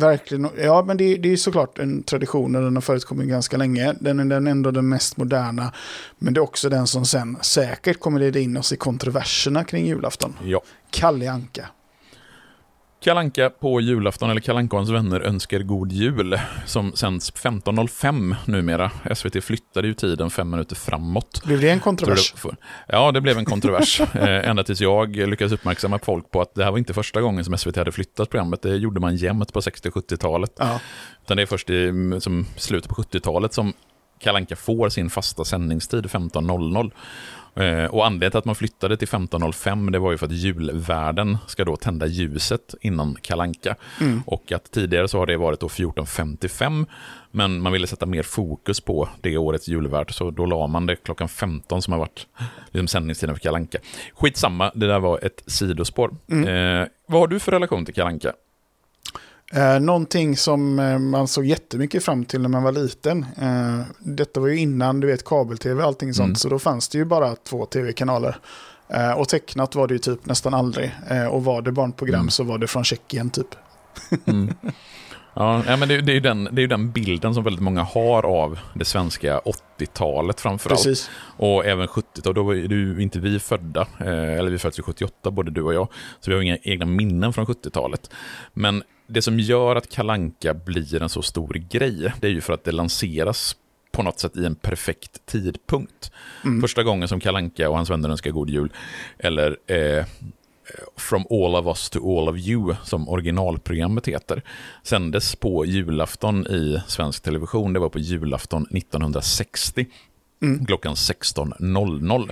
Verkligen. 0.00 0.48
Ja, 0.58 0.84
men 0.86 0.96
det, 0.96 1.16
det 1.16 1.32
är 1.32 1.36
såklart 1.36 1.78
en 1.78 2.02
tradition 2.02 2.56
och 2.56 2.62
den 2.62 2.76
har 2.76 2.80
förekommit 2.80 3.28
ganska 3.28 3.56
länge. 3.56 3.94
Den 4.00 4.20
är 4.20 4.24
den 4.24 4.46
ändå 4.46 4.70
den 4.70 4.88
mest 4.88 5.16
moderna. 5.16 5.72
Men 6.18 6.34
det 6.34 6.38
är 6.38 6.42
också 6.42 6.68
den 6.68 6.86
som 6.86 7.04
sen 7.04 7.36
säkert 7.40 8.00
kommer 8.00 8.20
leda 8.20 8.38
in 8.38 8.56
oss 8.56 8.72
i 8.72 8.76
kontroverserna 8.76 9.64
kring 9.64 9.86
julafton. 9.86 10.36
Ja. 10.44 10.62
Kalle 10.90 11.30
Anka. 11.30 11.66
Kalanka 13.00 13.50
på 13.50 13.80
julafton, 13.80 14.30
eller 14.30 14.40
Kalanka 14.40 14.76
och 14.76 14.80
hans 14.80 14.90
vänner 14.90 15.20
önskar 15.20 15.58
god 15.58 15.92
jul, 15.92 16.38
som 16.66 16.92
sänds 16.92 17.32
15.05 17.32 18.34
numera. 18.44 18.90
SVT 19.14 19.44
flyttade 19.44 19.88
ju 19.88 19.94
tiden 19.94 20.30
fem 20.30 20.50
minuter 20.50 20.76
framåt. 20.76 21.42
Blev 21.44 21.60
det 21.60 21.70
en 21.70 21.80
kontrovers? 21.80 22.34
Ja, 22.88 23.12
det 23.12 23.20
blev 23.20 23.38
en 23.38 23.44
kontrovers. 23.44 24.00
eh, 24.14 24.48
ända 24.48 24.64
tills 24.64 24.80
jag 24.80 25.16
lyckades 25.16 25.52
uppmärksamma 25.52 25.98
folk 25.98 26.30
på 26.30 26.40
att 26.40 26.54
det 26.54 26.64
här 26.64 26.70
var 26.70 26.78
inte 26.78 26.94
första 26.94 27.20
gången 27.20 27.44
som 27.44 27.58
SVT 27.58 27.76
hade 27.76 27.92
flyttat 27.92 28.30
programmet. 28.30 28.62
Det 28.62 28.76
gjorde 28.76 29.00
man 29.00 29.16
jämt 29.16 29.52
på 29.52 29.60
60-70-talet. 29.60 30.52
Ja. 30.58 30.80
Utan 31.24 31.36
det 31.36 31.42
är 31.42 31.46
först 31.46 31.70
i 31.70 31.92
som 32.20 32.46
slutet 32.56 32.88
på 32.90 33.02
70-talet 33.02 33.54
som 33.54 33.72
Kalanka 34.20 34.56
får 34.56 34.88
sin 34.88 35.10
fasta 35.10 35.44
sändningstid 35.44 36.06
15.00. 36.06 36.90
Eh, 37.60 37.84
och 37.84 38.06
anledningen 38.06 38.30
till 38.30 38.38
att 38.38 38.44
man 38.44 38.54
flyttade 38.54 38.96
till 38.96 39.08
15.05 39.08 39.90
det 39.90 39.98
var 39.98 40.10
ju 40.10 40.18
för 40.18 40.26
att 40.26 40.32
julvärden 40.32 41.38
ska 41.46 41.64
då 41.64 41.76
tända 41.76 42.06
ljuset 42.06 42.74
innan 42.80 43.16
Kalanka. 43.22 43.76
Mm. 44.00 44.22
Och 44.26 44.52
att 44.52 44.70
tidigare 44.70 45.08
så 45.08 45.18
har 45.18 45.26
det 45.26 45.36
varit 45.36 45.60
då 45.60 45.68
14.55 45.68 46.86
men 47.30 47.60
man 47.60 47.72
ville 47.72 47.86
sätta 47.86 48.06
mer 48.06 48.22
fokus 48.22 48.80
på 48.80 49.08
det 49.20 49.36
årets 49.36 49.68
julvärd 49.68 50.14
så 50.14 50.30
då 50.30 50.46
la 50.46 50.66
man 50.66 50.86
det 50.86 50.96
klockan 50.96 51.28
15 51.28 51.82
som 51.82 51.92
har 51.92 52.00
varit 52.00 52.26
liksom 52.70 52.88
sändningstiden 52.88 53.34
för 53.34 53.42
Kalanka. 53.42 53.78
Skitsamma, 54.14 54.72
det 54.74 54.86
där 54.86 55.00
var 55.00 55.24
ett 55.24 55.42
sidospår. 55.46 56.10
Eh, 56.28 56.86
vad 57.06 57.20
har 57.20 57.26
du 57.26 57.38
för 57.38 57.52
relation 57.52 57.84
till 57.84 57.94
Kalanka? 57.94 58.32
Eh, 59.54 59.80
någonting 59.80 60.36
som 60.36 60.78
eh, 60.78 60.98
man 60.98 61.28
såg 61.28 61.44
jättemycket 61.44 62.04
fram 62.04 62.24
till 62.24 62.40
när 62.40 62.48
man 62.48 62.62
var 62.62 62.72
liten. 62.72 63.26
Eh, 63.42 63.80
detta 63.98 64.40
var 64.40 64.48
ju 64.48 64.58
innan 64.58 65.00
du 65.00 65.06
vet 65.06 65.24
kabel-tv 65.24 65.82
och 65.82 65.86
allting 65.88 66.14
sånt. 66.14 66.26
Mm. 66.26 66.34
Så 66.36 66.48
då 66.48 66.58
fanns 66.58 66.88
det 66.88 66.98
ju 66.98 67.04
bara 67.04 67.36
två 67.36 67.66
tv-kanaler. 67.66 68.36
Eh, 68.88 69.12
och 69.12 69.28
tecknat 69.28 69.74
var 69.74 69.88
det 69.88 69.94
ju 69.94 69.98
typ 69.98 70.26
nästan 70.26 70.54
aldrig. 70.54 70.94
Eh, 71.08 71.26
och 71.26 71.44
var 71.44 71.62
det 71.62 71.72
barnprogram 71.72 72.20
Mm. 72.20 72.30
så 72.30 72.44
var 72.44 72.58
det 72.58 72.66
från 72.66 72.84
Tjeckien 72.84 73.30
typ. 73.30 73.48
Mm. 74.26 74.54
Ja, 75.34 75.62
men 75.66 75.88
det, 75.88 76.00
det, 76.00 76.12
är 76.12 76.14
ju 76.14 76.20
den, 76.20 76.48
det 76.52 76.62
är 76.62 76.66
den 76.66 76.90
bilden 76.92 77.34
som 77.34 77.44
väldigt 77.44 77.62
många 77.62 77.82
har 77.82 78.26
av 78.26 78.58
det 78.74 78.84
svenska 78.84 79.38
80-talet 79.78 80.40
framförallt. 80.40 80.84
Precis. 80.84 81.10
Och 81.36 81.64
även 81.66 81.86
70-talet, 81.86 82.34
då 82.34 82.42
var 82.42 82.52
ju 82.52 82.66
du- 82.68 83.02
inte 83.02 83.18
vi 83.20 83.38
födda, 83.38 83.80
eh, 84.00 84.38
eller 84.38 84.50
vi 84.50 84.58
föddes 84.58 84.78
ju 84.78 84.82
78 84.82 85.30
både 85.30 85.50
du 85.50 85.62
och 85.62 85.74
jag, 85.74 85.88
så 86.20 86.30
vi 86.30 86.34
har 86.36 86.42
inga 86.42 86.56
egna 86.62 86.86
minnen 86.86 87.32
från 87.32 87.46
70-talet. 87.46 88.10
Men 88.52 88.82
det 89.10 89.22
som 89.22 89.40
gör 89.40 89.76
att 89.76 89.88
Kalanka 89.88 90.54
blir 90.54 91.02
en 91.02 91.08
så 91.08 91.22
stor 91.22 91.52
grej, 91.70 92.12
det 92.20 92.26
är 92.26 92.30
ju 92.30 92.40
för 92.40 92.52
att 92.52 92.64
det 92.64 92.72
lanseras 92.72 93.56
på 93.92 94.02
något 94.02 94.20
sätt 94.20 94.36
i 94.36 94.46
en 94.46 94.54
perfekt 94.54 95.26
tidpunkt. 95.26 96.12
Mm. 96.44 96.60
Första 96.60 96.82
gången 96.82 97.08
som 97.08 97.20
Kalanka 97.20 97.70
och 97.70 97.76
hans 97.76 97.90
vänner 97.90 98.08
önskar 98.08 98.30
god 98.30 98.50
jul, 98.50 98.72
eller 99.18 99.56
eh, 99.66 100.04
From 100.96 101.24
all 101.30 101.54
of 101.54 101.66
us 101.66 101.90
to 101.90 102.18
all 102.18 102.28
of 102.28 102.36
you, 102.36 102.74
som 102.84 103.08
originalprogrammet 103.08 104.08
heter, 104.08 104.42
sändes 104.82 105.36
på 105.36 105.64
julafton 105.66 106.46
i 106.46 106.82
svensk 106.86 107.22
television. 107.22 107.72
Det 107.72 107.80
var 107.80 107.88
på 107.88 107.98
julafton 107.98 108.62
1960, 108.62 109.86
Mm. 110.42 110.66
klockan 110.66 110.94
16.00. 110.94 112.30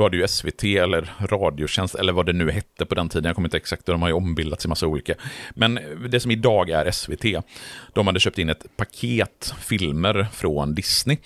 Då 0.00 0.04
hade 0.04 0.16
ju 0.16 0.28
SVT 0.28 0.64
eller 0.64 1.12
Radiotjänst, 1.18 1.94
eller 1.94 2.12
vad 2.12 2.26
det 2.26 2.32
nu 2.32 2.50
hette 2.50 2.86
på 2.86 2.94
den 2.94 3.08
tiden, 3.08 3.24
jag 3.24 3.34
kommer 3.34 3.48
inte 3.48 3.56
exakt, 3.56 3.86
de 3.86 4.02
har 4.02 4.08
ju 4.08 4.14
ombildats 4.14 4.64
i 4.64 4.68
massa 4.68 4.86
olika. 4.86 5.14
Men 5.54 5.78
det 6.10 6.20
som 6.20 6.30
idag 6.30 6.70
är 6.70 6.90
SVT, 6.90 7.44
de 7.92 8.06
hade 8.06 8.20
köpt 8.20 8.38
in 8.38 8.48
ett 8.48 8.76
paket 8.76 9.54
filmer 9.60 10.26
från 10.32 10.74
Disney, 10.74 11.16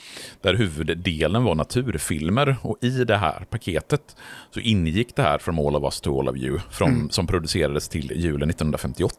där 0.43 0.55
huvuddelen 0.55 1.45
var 1.45 1.55
naturfilmer. 1.55 2.57
Och 2.63 2.79
i 2.81 3.05
det 3.05 3.17
här 3.17 3.45
paketet 3.51 4.17
så 4.51 4.61
ingick 4.61 5.17
det 5.17 5.23
här 5.23 5.39
From 5.39 5.59
All 5.59 5.77
of 5.77 5.85
Us 5.85 6.01
to 6.01 6.21
All 6.21 6.29
of 6.29 6.37
You, 6.37 6.59
från, 6.71 7.11
som 7.11 7.27
producerades 7.27 7.89
till 7.89 8.13
julen 8.15 8.51
1958. 8.51 9.17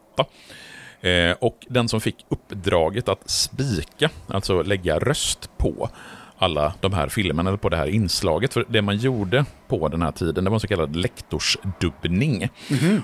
Eh, 1.00 1.32
och 1.40 1.66
den 1.68 1.88
som 1.88 2.00
fick 2.00 2.26
uppdraget 2.28 3.08
att 3.08 3.30
spika, 3.30 4.10
alltså 4.26 4.62
lägga 4.62 4.98
röst 4.98 5.50
på 5.58 5.90
alla 6.38 6.74
de 6.80 6.92
här 6.92 7.08
filmerna, 7.08 7.50
eller 7.50 7.58
på 7.58 7.68
det 7.68 7.76
här 7.76 7.86
inslaget. 7.86 8.52
För 8.52 8.64
det 8.68 8.82
man 8.82 8.96
gjorde 8.96 9.44
på 9.68 9.88
den 9.88 10.02
här 10.02 10.12
tiden, 10.12 10.44
det 10.44 10.50
var 10.50 10.56
en 10.56 10.60
så 10.60 10.68
kallad 10.68 10.96
lektorsdubbning. 10.96 12.48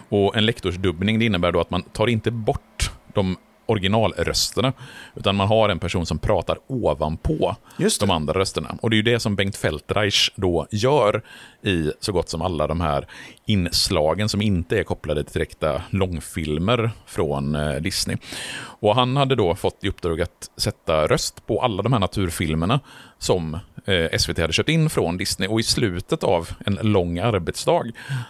Och 0.09 0.37
en 0.37 0.47
lektorsdubbning, 0.47 1.19
det 1.19 1.25
innebär 1.25 1.53
då 1.53 1.61
att 1.61 1.71
man 1.71 1.83
tar 1.83 2.07
inte 2.07 2.31
bort 2.31 2.91
de 3.13 3.37
originalrösterna, 3.67 4.73
utan 5.15 5.37
man 5.37 5.49
har 5.49 5.69
en 5.69 5.79
person 5.79 6.07
som 6.07 6.19
pratar 6.19 6.59
ovanpå 6.67 7.57
de 8.01 8.11
andra 8.11 8.33
rösterna. 8.33 8.77
Och 8.83 8.91
det 8.91 8.95
är 8.95 8.99
ju 8.99 9.03
det 9.03 9.21
som 9.21 9.37
Bengt 9.37 9.57
Feldreich 9.57 10.31
då 10.37 10.67
gör 10.71 11.23
i 11.63 11.93
så 12.01 12.13
gott 12.13 12.29
som 12.29 12.43
alla 12.43 12.67
de 12.67 12.81
här 12.81 13.07
inslagen 13.47 14.29
som 14.29 14.43
inte 14.43 14.79
är 14.79 14.85
kopplade 14.85 15.25
till 15.25 15.33
direkta 15.33 15.83
långfilmer 15.91 16.91
från 17.07 17.55
eh, 17.55 17.75
Disney. 17.75 18.17
Och 18.63 18.95
han 18.95 19.17
hade 19.17 19.35
då 19.35 19.55
fått 19.55 19.85
i 19.85 19.89
uppdrag 19.89 20.21
att 20.21 20.51
sätta 20.57 21.07
röst 21.07 21.47
på 21.47 21.63
alla 21.63 21.83
de 21.83 21.93
här 21.93 22.01
naturfilmerna 22.01 22.81
som 23.19 23.59
eh, 23.85 24.19
SVT 24.19 24.39
hade 24.39 24.53
köpt 24.53 24.69
in 24.69 24.91
från 24.91 25.17
Disney. 25.17 25.49
Och 25.49 25.61
i 25.61 25.63
slutet 25.63 26.25
av 26.25 26.51
en 26.67 26.79
lång 26.83 27.19
arbetsdag 27.19 27.85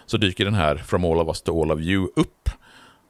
så 0.05 0.17
dyker 0.17 0.45
den 0.45 0.53
här 0.53 0.75
From 0.75 1.05
All 1.05 1.19
of 1.19 1.27
Us 1.27 1.41
to 1.41 1.61
All 1.61 1.71
of 1.71 1.79
You 1.79 2.07
upp. 2.15 2.49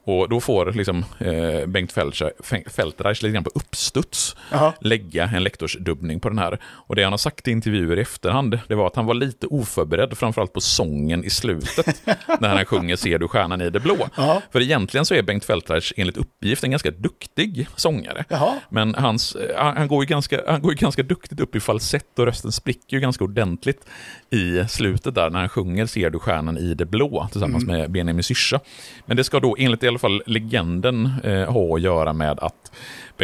Och 0.04 0.28
då 0.28 0.40
får 0.40 0.72
liksom, 0.72 1.04
eh, 1.18 1.66
Bengt 1.66 1.92
Feldreich, 1.92 3.22
lite 3.22 3.32
grann 3.32 3.44
på 3.44 3.50
uppstuds 3.54 4.36
Jaha. 4.50 4.72
lägga 4.80 5.24
en 5.24 5.42
lektorsdubbning 5.42 6.20
på 6.20 6.28
den 6.28 6.38
här. 6.38 6.58
Och 6.64 6.96
det 6.96 7.02
han 7.02 7.12
har 7.12 7.18
sagt 7.18 7.48
i 7.48 7.50
intervjuer 7.50 7.98
i 7.98 8.00
efterhand, 8.00 8.58
det 8.68 8.74
var 8.74 8.86
att 8.86 8.96
han 8.96 9.06
var 9.06 9.14
lite 9.14 9.46
oförberedd, 9.46 10.18
framförallt 10.18 10.52
på 10.52 10.60
sången 10.60 11.24
i 11.24 11.30
slutet, 11.30 12.02
när 12.40 12.56
han 12.56 12.64
sjunger 12.64 12.96
Ser 12.96 13.18
du 13.18 13.28
stjärnan 13.28 13.60
i 13.60 13.70
det 13.70 13.80
blå. 13.80 14.08
Ja. 14.16 14.42
För 14.50 14.60
egentligen 14.60 15.06
så 15.06 15.14
är 15.14 15.22
Bengt 15.22 15.44
Feldreich 15.44 15.92
enligt 15.96 16.16
uppgift 16.16 16.64
en 16.64 16.70
ganska 16.70 16.90
duktig 16.90 17.68
sångare. 17.76 18.24
Jaha. 18.28 18.54
Men 18.68 18.94
hans, 18.94 19.34
eh, 19.34 19.74
han, 19.74 19.88
går 19.88 20.04
ju 20.04 20.08
ganska, 20.08 20.40
han 20.46 20.62
går 20.62 20.72
ju 20.72 20.78
ganska 20.78 21.02
duktigt 21.02 21.40
upp 21.40 21.56
i 21.56 21.60
falsett 21.60 22.18
och 22.18 22.26
rösten 22.26 22.52
spricker 22.52 22.96
ju 22.96 23.00
ganska 23.00 23.24
ordentligt 23.24 23.86
i 24.30 24.64
slutet 24.68 25.14
där 25.14 25.30
när 25.30 25.38
han 25.38 25.48
sjunger 25.48 25.86
Ser 25.86 26.10
du 26.10 26.18
stjärnan 26.18 26.58
i 26.58 26.74
det 26.74 26.86
blå 26.86 27.28
tillsammans 27.32 27.64
med 27.64 27.90
Benjamin 27.90 28.22
Syrsa. 28.22 28.60
Men 29.06 29.16
det 29.16 29.24
ska 29.24 29.40
då 29.40 29.56
enligt 29.58 29.82
alla 29.94 29.98
fall 29.98 30.22
legenden 30.26 31.10
eh, 31.24 31.52
ha 31.52 31.74
att 31.74 31.80
göra 31.80 32.12
med 32.12 32.30
att, 32.30 32.70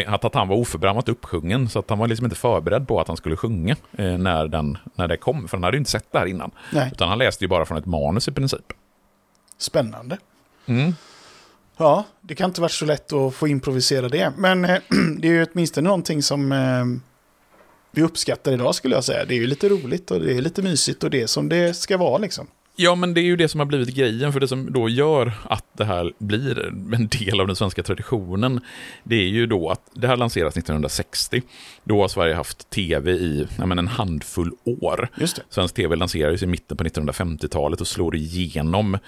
att, 0.07 0.25
att 0.25 0.35
han 0.35 0.49
var 0.49 0.57
oförbrammat 0.57 1.09
uppsjungen 1.09 1.69
så 1.69 1.79
att 1.79 1.91
han 1.91 1.99
var 1.99 2.09
liksom 2.09 2.27
inte 2.27 2.37
förberedd 2.37 2.89
på 2.89 3.01
att 3.01 3.09
han 3.09 3.17
skulle 3.17 3.37
sjunga 3.37 3.77
eh, 3.93 4.19
när, 4.19 4.49
den, 4.49 4.79
när 4.95 5.09
det 5.09 5.17
kom. 5.17 5.49
För 5.49 5.57
han 5.57 5.65
hade 5.65 5.77
ju 5.77 5.79
inte 5.79 5.91
sett 5.91 6.13
det 6.13 6.19
här 6.19 6.27
innan. 6.27 6.51
Nej. 6.73 6.91
Utan 6.93 7.09
han 7.09 7.19
läste 7.19 7.45
ju 7.45 7.49
bara 7.49 7.65
från 7.65 7.79
ett 7.79 7.87
manus 7.87 8.29
i 8.29 8.33
princip. 8.33 8.73
Spännande. 9.59 10.19
Mm. 10.67 10.95
Ja, 11.77 12.05
det 12.21 12.35
kan 12.35 12.51
inte 12.51 12.61
varit 12.61 12.73
så 12.73 12.85
lätt 12.85 13.13
att 13.13 13.35
få 13.35 13.49
improvisera 13.49 14.09
det. 14.09 14.33
Men 14.37 14.65
eh, 14.65 14.79
det 15.19 15.29
är 15.29 15.33
ju 15.33 15.47
åtminstone 15.53 15.89
någonting 15.89 16.23
som 16.23 16.53
eh, 16.53 16.85
vi 17.91 18.03
uppskattar 18.03 18.53
idag 18.53 18.75
skulle 18.75 18.95
jag 18.95 19.05
säga. 19.05 19.25
Det 19.25 19.35
är 19.35 19.39
ju 19.39 19.47
lite 19.47 19.69
roligt 19.69 20.11
och 20.11 20.21
det 20.21 20.33
är 20.33 20.43
lite 20.43 20.63
mysigt 20.63 21.05
och 21.05 21.11
det 21.11 21.23
är 21.23 21.27
som 21.27 21.49
det 21.49 21.75
ska 21.75 21.97
vara 21.97 22.19
liksom. 22.19 22.47
Ja, 22.77 22.95
men 22.95 23.15
det 23.15 23.21
är 23.21 23.25
ju 23.25 23.37
det 23.37 23.49
som 23.49 23.61
har 23.61 23.67
blivit 23.67 23.95
grejen, 23.95 24.33
för 24.33 24.41
det 24.41 24.49
som 24.49 24.73
då 24.73 24.89
gör 24.89 25.33
att 25.43 25.65
det 25.73 25.85
här 25.85 26.13
blir 26.19 26.67
en 26.95 27.09
del 27.09 27.41
av 27.41 27.47
den 27.47 27.57
svenska 27.57 27.83
traditionen, 27.83 28.61
det 29.05 29.17
är 29.17 29.29
ju 29.29 29.47
då 29.47 29.71
att 29.71 29.81
det 29.95 30.07
här 30.07 30.17
lanseras 30.17 30.57
1960. 30.57 31.43
Då 31.85 32.01
har 32.01 32.09
Sverige 32.09 32.35
haft 32.35 32.71
tv 32.71 33.13
i 33.13 33.47
men 33.59 33.79
en 33.79 33.89
handfull 33.89 34.51
år. 34.65 35.09
Just 35.17 35.37
det. 35.37 35.43
Svensk 35.49 35.75
tv 35.75 35.97
lanserades 35.97 36.43
i 36.43 36.47
mitten 36.47 36.77
på 36.77 36.85
1950-talet 36.85 37.81
och 37.81 37.87
slår 37.87 38.17
igenom 38.17 38.99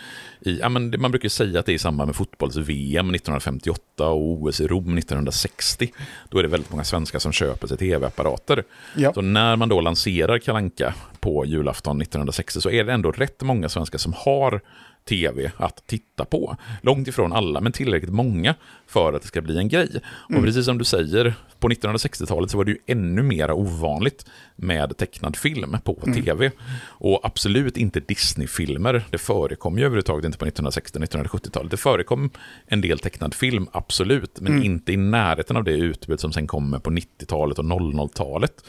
i, 0.40 0.58
ja, 0.58 0.68
men 0.68 0.94
man 0.98 1.10
brukar 1.10 1.28
säga 1.28 1.60
att 1.60 1.66
det 1.66 1.72
är 1.72 1.74
i 1.74 1.78
samband 1.78 2.08
med 2.08 2.16
fotbolls-VM 2.16 3.14
1958 3.14 4.08
och 4.08 4.42
OS 4.42 4.60
i 4.60 4.66
Rom 4.66 4.98
1960. 4.98 5.92
Då 6.30 6.38
är 6.38 6.42
det 6.42 6.48
väldigt 6.48 6.70
många 6.70 6.84
svenskar 6.84 7.18
som 7.18 7.32
köper 7.32 7.66
sig 7.66 7.76
tv-apparater. 7.76 8.64
Ja. 8.96 9.12
Så 9.14 9.20
när 9.20 9.56
man 9.56 9.68
då 9.68 9.80
lanserar 9.80 10.38
Kalanka 10.38 10.94
på 11.22 11.46
julafton 11.46 12.00
1960 12.00 12.60
så 12.60 12.70
är 12.70 12.84
det 12.84 12.92
ändå 12.92 13.12
rätt 13.12 13.42
många 13.42 13.68
svenskar 13.68 13.98
som 13.98 14.12
har 14.16 14.60
tv 15.04 15.50
att 15.56 15.86
titta 15.86 16.24
på. 16.24 16.56
Långt 16.82 17.08
ifrån 17.08 17.32
alla, 17.32 17.60
men 17.60 17.72
tillräckligt 17.72 18.12
många 18.12 18.54
för 18.86 19.12
att 19.12 19.22
det 19.22 19.28
ska 19.28 19.40
bli 19.40 19.58
en 19.58 19.68
grej. 19.68 19.88
Och 20.04 20.42
precis 20.42 20.64
som 20.64 20.78
du 20.78 20.84
säger, 20.84 21.34
på 21.62 21.68
1960-talet 21.68 22.50
så 22.50 22.56
var 22.56 22.64
det 22.64 22.70
ju 22.70 22.78
ännu 22.86 23.22
mer 23.22 23.50
ovanligt 23.50 24.26
med 24.56 24.96
tecknad 24.96 25.36
film 25.36 25.76
på 25.84 25.94
tv. 26.14 26.50
Och 26.84 27.20
absolut 27.22 27.76
inte 27.76 28.00
Disney-filmer. 28.00 29.04
Det 29.10 29.18
förekom 29.18 29.78
ju 29.78 29.84
överhuvudtaget 29.84 30.24
inte 30.24 30.38
på 30.38 30.46
1960-1970-talet. 30.46 31.70
Det 31.70 31.76
förekom 31.76 32.30
en 32.66 32.80
del 32.80 32.98
tecknad 32.98 33.34
film, 33.34 33.68
absolut, 33.72 34.40
men 34.40 34.62
inte 34.62 34.92
i 34.92 34.96
närheten 34.96 35.56
av 35.56 35.64
det 35.64 35.72
utbud 35.72 36.20
som 36.20 36.32
sen 36.32 36.46
kommer 36.46 36.78
på 36.78 36.90
90-talet 36.90 37.58
och 37.58 37.64
00-talet. 37.64 38.64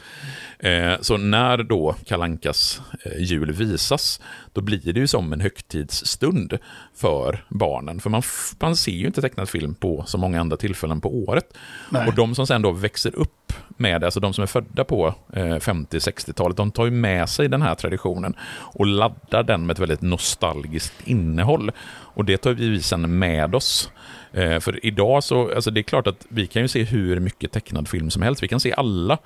Eh, 0.58 0.94
så 1.00 1.16
när 1.16 1.62
då 1.62 1.94
Kalankas 2.06 2.80
eh, 3.04 3.22
jul 3.22 3.52
visas, 3.52 4.20
då 4.54 4.60
blir 4.60 4.92
det 4.92 5.00
ju 5.00 5.06
som 5.06 5.32
en 5.32 5.40
högtidsstund 5.40 6.34
stund 6.34 6.58
för 6.94 7.44
barnen. 7.48 8.00
För 8.00 8.10
man, 8.10 8.22
man 8.60 8.76
ser 8.76 8.92
ju 8.92 9.06
inte 9.06 9.20
tecknad 9.20 9.48
film 9.48 9.74
på 9.74 10.04
så 10.06 10.18
många 10.18 10.40
andra 10.40 10.56
tillfällen 10.56 11.00
på 11.00 11.14
året. 11.14 11.56
Nej. 11.90 12.08
Och 12.08 12.14
de 12.14 12.34
som 12.34 12.46
sen 12.46 12.62
då 12.62 12.72
växer 12.72 13.14
upp 13.16 13.52
med 13.76 14.00
det, 14.00 14.06
alltså 14.06 14.20
de 14.20 14.32
som 14.32 14.42
är 14.42 14.46
födda 14.46 14.84
på 14.84 15.14
eh, 15.32 15.42
50-60-talet, 15.42 16.56
de 16.56 16.70
tar 16.70 16.84
ju 16.84 16.90
med 16.90 17.28
sig 17.28 17.48
den 17.48 17.62
här 17.62 17.74
traditionen 17.74 18.34
och 18.78 18.86
laddar 18.86 19.42
den 19.42 19.66
med 19.66 19.74
ett 19.74 19.80
väldigt 19.80 20.02
nostalgiskt 20.02 20.94
innehåll. 21.04 21.72
Och 22.16 22.24
det 22.24 22.36
tar 22.36 22.52
vi 22.52 22.82
sen 22.82 23.18
med 23.18 23.54
oss. 23.54 23.90
Eh, 24.32 24.60
för 24.60 24.86
idag 24.86 25.24
så, 25.24 25.54
alltså 25.54 25.70
det 25.70 25.80
är 25.80 25.82
klart 25.82 26.06
att 26.06 26.26
vi 26.28 26.46
kan 26.46 26.62
ju 26.62 26.68
se 26.68 26.82
hur 26.82 27.20
mycket 27.20 27.52
tecknad 27.52 27.88
film 27.88 28.10
som 28.10 28.22
helst. 28.22 28.42
Vi 28.42 28.48
kan 28.48 28.60
se 28.60 28.72
alla 28.72 29.18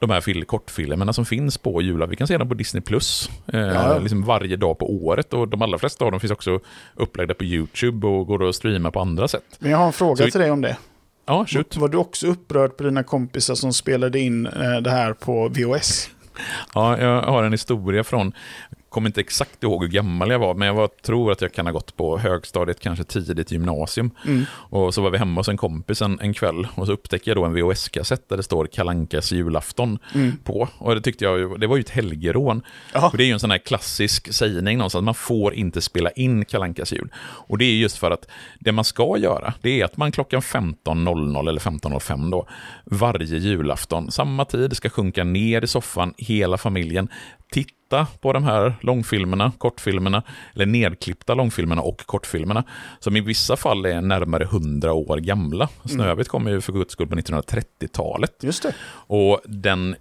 de 0.00 0.10
här 0.10 0.20
fil- 0.20 0.44
kortfilmerna 0.44 1.12
som 1.12 1.24
finns 1.24 1.58
på 1.58 1.82
jula. 1.82 2.06
Vi 2.06 2.16
kan 2.16 2.26
se 2.26 2.38
dem 2.38 2.48
på 2.48 2.54
Disney 2.54 2.80
Plus 2.80 3.30
eh, 3.52 3.60
Ja. 3.60 3.98
liksom 3.98 4.24
varje 4.24 4.56
dag 4.56 4.78
på 4.78 4.92
året. 5.04 5.32
Och 5.34 5.48
de 5.48 5.62
allra 5.62 5.78
flesta 5.78 6.04
av 6.04 6.10
dem 6.10 6.20
finns 6.20 6.30
också 6.32 6.60
upplagda 6.94 7.34
på 7.34 7.44
YouTube 7.44 8.06
och 8.06 8.26
går 8.26 8.48
att 8.48 8.54
streama 8.54 8.90
på 8.90 9.00
andra 9.00 9.28
sätt. 9.28 9.44
Men 9.58 9.70
jag 9.70 9.78
har 9.78 9.86
en 9.86 9.92
fråga 9.92 10.16
Så 10.16 10.24
vi- 10.24 10.30
till 10.30 10.40
dig 10.40 10.50
om 10.50 10.60
det. 10.60 10.76
Ja, 11.26 11.46
shoot. 11.48 11.76
Var 11.76 11.88
du 11.88 11.98
också 11.98 12.26
upprörd 12.26 12.76
på 12.76 12.82
dina 12.82 13.02
kompisar 13.02 13.54
som 13.54 13.72
spelade 13.72 14.18
in 14.20 14.46
eh, 14.46 14.76
det 14.80 14.90
här 14.90 15.12
på 15.12 15.48
VHS? 15.48 16.10
Ja, 16.74 16.98
jag 16.98 17.22
har 17.22 17.42
en 17.44 17.52
historia 17.52 18.04
från, 18.04 18.32
kommer 18.90 19.08
inte 19.08 19.20
exakt 19.20 19.62
ihåg 19.62 19.82
hur 19.82 19.90
gammal 19.90 20.30
jag 20.30 20.38
var, 20.38 20.54
men 20.54 20.68
jag 20.68 20.74
var, 20.74 20.88
tror 20.88 21.32
att 21.32 21.40
jag 21.40 21.52
kan 21.52 21.66
ha 21.66 21.72
gått 21.72 21.96
på 21.96 22.18
högstadiet, 22.18 22.80
kanske 22.80 23.04
tidigt 23.04 23.50
gymnasium. 23.50 24.10
Mm. 24.26 24.44
Och 24.52 24.94
så 24.94 25.02
var 25.02 25.10
vi 25.10 25.18
hemma 25.18 25.40
hos 25.40 25.48
en 25.48 25.56
kompis 25.56 26.02
en, 26.02 26.20
en 26.20 26.34
kväll 26.34 26.68
och 26.74 26.86
så 26.86 26.92
upptäcker 26.92 27.30
jag 27.30 27.36
då 27.36 27.44
en 27.44 27.54
VHS-kassett 27.54 28.28
där 28.28 28.36
det 28.36 28.42
står 28.42 28.66
Kalankas 28.66 29.32
julafton 29.32 29.98
Mm. 30.14 30.36
på. 30.44 30.68
Och 30.78 30.94
det 30.94 31.00
tyckte 31.00 31.24
jag, 31.24 31.60
det 31.60 31.66
var 31.66 31.76
ju 31.76 31.80
ett 31.80 31.90
helgerån. 31.90 32.62
För 32.92 33.16
det 33.16 33.24
är 33.24 33.26
ju 33.26 33.32
en 33.32 33.40
sån 33.40 33.50
här 33.50 33.58
klassisk 33.58 34.32
sägning 34.32 34.78
någonstans, 34.78 35.04
man 35.04 35.14
får 35.14 35.54
inte 35.54 35.80
spela 35.80 36.10
in 36.10 36.44
Kalankas 36.44 36.92
jul. 36.92 37.08
Och 37.18 37.58
det 37.58 37.64
är 37.64 37.74
just 37.74 37.98
för 37.98 38.10
att 38.10 38.26
det 38.60 38.72
man 38.72 38.84
ska 38.84 39.18
göra, 39.18 39.54
det 39.62 39.80
är 39.80 39.84
att 39.84 39.96
man 39.96 40.12
klockan 40.12 40.40
15.00 40.40 41.48
eller 41.48 41.60
15.05 41.60 42.30
då, 42.30 42.48
varje 42.84 43.38
julafton, 43.38 44.10
samma 44.10 44.44
tid, 44.44 44.76
ska 44.76 44.88
sjunka 44.90 45.24
ner 45.24 45.64
i 45.64 45.66
soffan, 45.66 46.14
hela 46.16 46.58
familjen, 46.58 47.08
titta 47.50 48.06
på 48.20 48.32
de 48.32 48.44
här 48.44 48.74
långfilmerna, 48.80 49.52
kortfilmerna, 49.58 50.22
eller 50.54 50.66
nedklippta 50.66 51.34
långfilmerna 51.34 51.82
och 51.82 52.06
kortfilmerna, 52.06 52.64
som 52.98 53.16
i 53.16 53.20
vissa 53.20 53.56
fall 53.56 53.86
är 53.86 54.00
närmare 54.00 54.44
100 54.44 54.92
år 54.92 55.16
gamla. 55.16 55.68
Snövit 55.84 56.28
kommer 56.28 56.50
ju 56.50 56.60
för 56.60 56.72
guds 56.72 56.92
skull 56.92 57.08
på 57.08 57.16
1930-talet. 57.16 58.34
Just 58.42 58.62
det. 58.62 58.74
Och 59.06 59.40
den, 59.44 59.96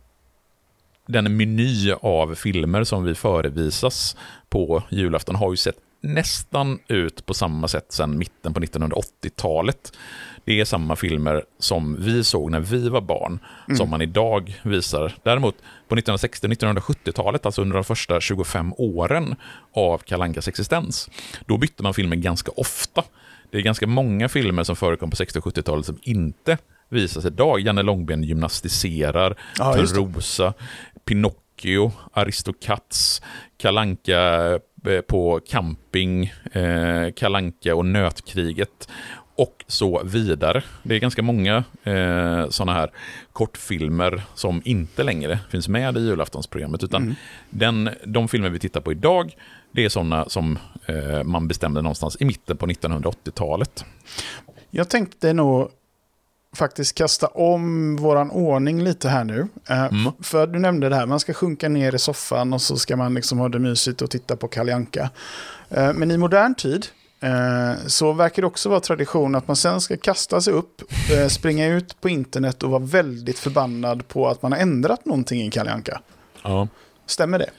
den 1.07 1.37
meny 1.37 1.91
av 2.01 2.35
filmer 2.35 2.83
som 2.83 3.03
vi 3.03 3.15
förevisas 3.15 4.17
på 4.49 4.83
julafton 4.89 5.35
har 5.35 5.51
ju 5.51 5.57
sett 5.57 5.77
nästan 6.01 6.79
ut 6.87 7.25
på 7.25 7.33
samma 7.33 7.67
sätt 7.67 7.91
sedan 7.91 8.17
mitten 8.17 8.53
på 8.53 8.59
1980-talet. 8.59 9.93
Det 10.45 10.59
är 10.59 10.65
samma 10.65 10.95
filmer 10.95 11.43
som 11.59 11.95
vi 11.99 12.23
såg 12.23 12.51
när 12.51 12.59
vi 12.59 12.89
var 12.89 13.01
barn, 13.01 13.39
som 13.77 13.89
man 13.89 14.01
idag 14.01 14.59
visar. 14.63 15.13
Däremot 15.23 15.55
på 15.87 15.95
1960 15.95 16.47
och 16.47 16.53
1970-talet, 16.53 17.45
alltså 17.45 17.61
under 17.61 17.75
de 17.75 17.83
första 17.83 18.21
25 18.21 18.73
åren 18.77 19.35
av 19.73 19.97
Kalankas 19.97 20.47
existens, 20.47 21.09
då 21.45 21.57
bytte 21.57 21.83
man 21.83 21.93
filmer 21.93 22.15
ganska 22.15 22.51
ofta. 22.55 23.03
Det 23.51 23.57
är 23.57 23.61
ganska 23.61 23.87
många 23.87 24.29
filmer 24.29 24.63
som 24.63 24.75
förekom 24.75 25.09
på 25.09 25.15
60 25.15 25.39
och 25.39 25.45
70-talet 25.45 25.85
som 25.85 25.97
inte 26.01 26.57
visas 26.89 27.25
idag. 27.25 27.59
Janne 27.59 27.83
Långben 27.83 28.23
gymnastiserar, 28.23 29.29
det. 29.29 29.87
Törnrosa, 29.87 30.53
Pinocchio, 31.05 31.91
Aristocats, 32.13 33.21
Kalanka 33.57 34.19
eh, 34.85 35.01
på 35.01 35.39
camping, 35.47 36.33
eh, 36.51 37.11
Kalanka 37.15 37.75
och 37.75 37.85
nötkriget 37.85 38.89
och 39.41 39.63
så 39.67 40.01
vidare. 40.03 40.63
Det 40.83 40.95
är 40.95 40.99
ganska 40.99 41.21
många 41.21 41.63
eh, 41.83 42.49
sådana 42.49 42.73
här 42.73 42.91
kortfilmer 43.33 44.21
som 44.35 44.61
inte 44.65 45.03
längre 45.03 45.39
finns 45.51 45.67
med 45.67 45.97
i 45.97 45.99
julaftonsprogrammet. 45.99 46.83
Utan 46.83 47.01
Mm. 47.03 47.15
den, 47.49 47.89
de 48.05 48.27
filmer 48.27 48.49
vi 48.49 48.59
tittar 48.59 48.81
på 48.81 48.91
idag, 48.91 49.35
det 49.71 49.85
är 49.85 49.89
sådana 49.89 50.29
som 50.29 50.59
eh, 50.85 51.23
man 51.23 51.47
bestämde 51.47 51.81
någonstans 51.81 52.17
i 52.19 52.25
mitten 52.25 52.57
på 52.57 52.65
1980-talet. 52.67 53.85
Jag 54.69 54.89
tänkte 54.89 55.33
nog 55.33 55.69
faktiskt 56.55 56.95
kasta 56.97 57.27
om 57.27 57.95
våran 57.95 58.31
ordning 58.31 58.83
lite 58.83 59.09
här 59.09 59.23
nu. 59.23 59.47
Eh, 59.69 59.85
Mm. 59.85 60.11
För 60.21 60.47
du 60.47 60.59
nämnde 60.59 60.89
det 60.89 60.95
här, 60.95 61.05
man 61.05 61.19
ska 61.19 61.33
sjunka 61.33 61.69
ner 61.69 61.95
i 61.95 61.99
soffan 61.99 62.53
och 62.53 62.61
så 62.61 62.77
ska 62.77 62.97
man 62.97 63.13
liksom 63.13 63.37
ha 63.39 63.49
det 63.49 63.59
mysigt 63.59 64.01
och 64.01 64.09
titta 64.11 64.35
på 64.35 64.47
Kalle 64.47 64.75
Anka. 64.75 65.09
Eh, 65.69 65.93
Men 65.93 66.11
i 66.11 66.17
modern 66.17 66.55
tid 66.55 66.85
så 67.87 68.13
verkar 68.13 68.41
det 68.41 68.47
också 68.47 68.69
vara 68.69 68.79
tradition 68.79 69.35
att 69.35 69.47
man 69.47 69.55
sen 69.55 69.81
ska 69.81 69.97
kasta 69.97 70.41
sig 70.41 70.53
upp, 70.53 70.81
eh, 71.11 71.27
springa 71.27 71.67
ut 71.67 72.01
på 72.01 72.09
internet 72.09 72.63
och 72.63 72.69
vara 72.69 72.83
väldigt 72.83 73.39
förbannad 73.39 74.07
på 74.07 74.27
att 74.27 74.41
man 74.41 74.51
har 74.51 74.59
ändrat 74.59 75.05
någonting 75.05 75.41
i 75.41 75.51
Kalle 75.51 75.71
Anka. 75.71 76.01
Ja. 76.43 76.67
Stämmer 77.05 77.39
det? 77.39 77.49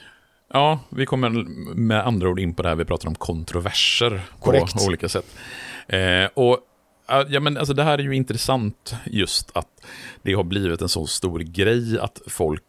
Ja, 0.53 0.79
vi 0.89 1.05
kommer 1.05 1.29
med 1.75 2.07
andra 2.07 2.29
ord 2.29 2.39
in 2.39 2.53
på 2.53 2.63
det 2.63 2.69
här 2.69 2.75
vi 2.75 2.85
pratar 2.85 3.07
om 3.07 3.15
kontroverser 3.15 4.21
Korrekt. 4.39 4.73
på 4.73 4.83
olika 4.83 5.09
sätt. 5.09 5.25
Eh, 5.87 6.25
och 6.33 6.59
ja, 7.27 7.39
men 7.39 7.57
alltså 7.57 7.73
det 7.73 7.83
här 7.83 7.97
är 7.97 8.03
ju 8.03 8.15
intressant 8.15 8.95
just 9.05 9.51
att 9.53 9.67
det 10.21 10.33
har 10.33 10.43
blivit 10.43 10.81
en 10.81 10.89
så 10.89 11.07
stor 11.07 11.39
grej 11.39 11.99
att 11.99 12.21
folk 12.27 12.63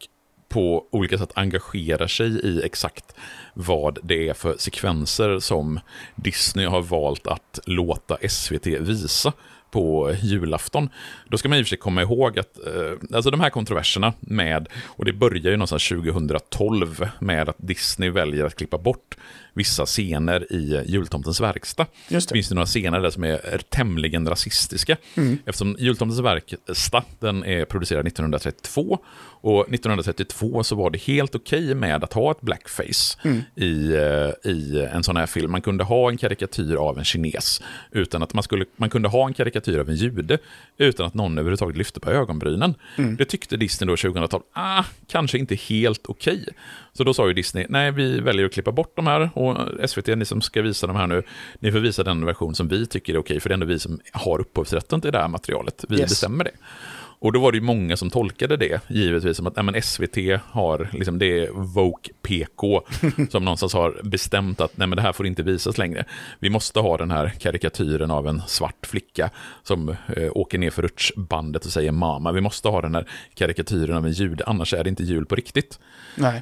på 0.52 0.86
olika 0.90 1.18
sätt 1.18 1.32
engagerar 1.34 2.06
sig 2.06 2.26
i 2.26 2.62
exakt 2.64 3.14
vad 3.54 3.98
det 4.02 4.28
är 4.28 4.34
för 4.34 4.56
sekvenser 4.58 5.40
som 5.40 5.80
Disney 6.14 6.66
har 6.66 6.82
valt 6.82 7.26
att 7.26 7.58
låta 7.66 8.28
SVT 8.28 8.66
visa 8.66 9.32
på 9.70 10.14
julafton. 10.22 10.88
Då 11.28 11.38
ska 11.38 11.48
man 11.48 11.58
i 11.58 11.62
och 11.62 11.66
för 11.66 11.68
sig 11.68 11.78
komma 11.78 12.02
ihåg 12.02 12.38
att 12.38 12.58
eh, 12.66 13.16
alltså 13.16 13.30
de 13.30 13.40
här 13.40 13.50
kontroverserna 13.50 14.12
med, 14.20 14.68
och 14.84 15.04
det 15.04 15.12
börjar 15.12 15.50
ju 15.50 15.56
någonstans 15.56 15.88
2012 15.88 17.08
med 17.18 17.48
att 17.48 17.56
Disney 17.58 18.10
väljer 18.10 18.44
att 18.44 18.56
klippa 18.56 18.78
bort 18.78 19.16
vissa 19.54 19.86
scener 19.86 20.52
i 20.52 20.82
Jultomtens 20.86 21.40
verkstad. 21.40 21.86
Just 22.08 22.28
det. 22.28 22.32
finns 22.32 22.48
det 22.48 22.54
några 22.54 22.66
scener 22.66 23.00
där 23.00 23.10
som 23.10 23.24
är, 23.24 23.58
tämligen 23.68 24.28
rasistiska. 24.28 24.96
Eftersom 25.46 25.76
Jultomtens 25.78 26.20
verkstad 26.20 27.04
den 27.20 27.44
är 27.44 27.64
producerad 27.64 28.06
1932 28.06 28.98
och 29.44 29.74
1932 29.74 30.62
så 30.64 30.74
var 30.76 30.90
det 30.90 30.98
helt 30.98 31.34
okej 31.34 31.74
med 31.74 32.04
att 32.04 32.12
ha 32.12 32.30
ett 32.30 32.40
blackface 32.40 33.18
i, 33.54 33.94
eh, 33.94 34.50
i 34.50 34.88
en 34.92 35.02
sån 35.02 35.16
här 35.16 35.26
film. 35.26 35.50
Man 35.50 35.60
kunde 35.60 35.84
ha 35.84 36.10
en 36.10 36.16
karikatyr 36.16 36.74
av 36.74 36.98
en 36.98 37.04
kines 37.04 37.62
utan 37.90 38.22
att 38.22 38.34
man 38.34 38.42
skulle, 38.42 38.64
man 38.76 38.90
kunde 38.90 39.08
ha 39.08 39.26
en 39.26 39.34
karikatyr 39.34 39.78
av 39.78 39.88
en 39.88 39.96
jude 39.96 40.38
utan 40.78 41.06
att 41.06 41.14
någon 41.14 41.38
överhuvudtaget 41.38 41.76
lyfte 41.76 42.00
på 42.00 42.10
ögonbrynen. 42.10 42.74
Det 43.18 43.24
tyckte 43.24 43.56
Disney 43.56 43.88
då 43.88 43.96
2012, 43.96 44.42
ah, 44.52 44.84
kanske 45.08 45.38
inte 45.38 45.54
helt 45.54 46.06
okej. 46.06 46.46
Så 46.96 47.04
då 47.04 47.14
sa 47.14 47.28
ju 47.28 47.34
Disney, 47.34 47.66
nej 47.68 47.90
vi 47.92 48.20
väljer 48.20 48.46
att 48.46 48.52
klippa 48.52 48.72
bort 48.72 48.92
de 48.96 49.06
här 49.06 49.30
och 49.34 49.90
SVT, 49.90 50.06
ni 50.06 50.24
som 50.24 50.40
ska 50.40 50.62
visa 50.62 50.86
de 50.86 50.96
här 50.96 51.06
nu, 51.06 51.22
ni 51.58 51.72
får 51.72 51.78
visa 51.78 52.04
den 52.04 52.24
version 52.26 52.54
som 52.54 52.68
vi 52.68 52.86
tycker 52.86 53.14
är 53.14 53.18
okej, 53.18 53.40
för 53.40 53.48
det 53.48 53.52
är 53.52 53.54
ändå 53.54 53.66
vi 53.66 53.78
som 53.78 54.00
har 54.12 54.40
upphovsrätten 54.40 55.00
till 55.00 55.12
det 55.12 55.18
här 55.18 55.28
materialet. 55.28 55.84
Vi 55.88 55.98
Yes. 55.98 56.10
bestämmer 56.10 56.44
det. 56.44 56.50
Och 57.22 57.32
då 57.32 57.40
var 57.40 57.52
det 57.52 57.58
ju 57.58 57.64
många 57.64 57.96
som 57.96 58.10
tolkade 58.10 58.56
det, 58.56 58.80
givetvis, 58.88 59.36
som 59.36 59.46
att 59.46 59.56
nej, 59.56 59.64
men 59.64 59.82
SVT 59.82 60.16
har, 60.44 60.88
liksom, 60.92 61.18
det 61.18 61.38
är 61.38 61.50
Vogue 61.52 62.14
PK, 62.22 62.82
som 63.30 63.44
någonstans 63.44 63.74
har 63.74 64.00
bestämt 64.02 64.60
att 64.60 64.76
nej, 64.76 64.88
men 64.88 64.96
det 64.96 65.02
här 65.02 65.12
får 65.12 65.26
inte 65.26 65.42
visas 65.42 65.78
längre. 65.78 66.04
Vi 66.38 66.50
måste 66.50 66.80
ha 66.80 66.96
den 66.96 67.10
här 67.10 67.32
karikatyren 67.38 68.10
av 68.10 68.28
en 68.28 68.42
svart 68.46 68.86
flicka 68.86 69.30
som 69.62 69.88
eh, 69.88 70.30
åker 70.32 70.58
ner 70.58 70.70
för 70.70 70.82
rutschbandet 70.82 71.64
och 71.64 71.72
säger 71.72 71.92
mamma. 71.92 72.32
Vi 72.32 72.40
måste 72.40 72.68
ha 72.68 72.80
den 72.80 72.94
här 72.94 73.08
karikatyren 73.34 73.96
av 73.96 74.06
en 74.06 74.12
jude, 74.12 74.44
annars 74.44 74.74
är 74.74 74.84
det 74.84 74.90
inte 74.90 75.04
jul 75.04 75.26
på 75.26 75.34
riktigt. 75.34 75.78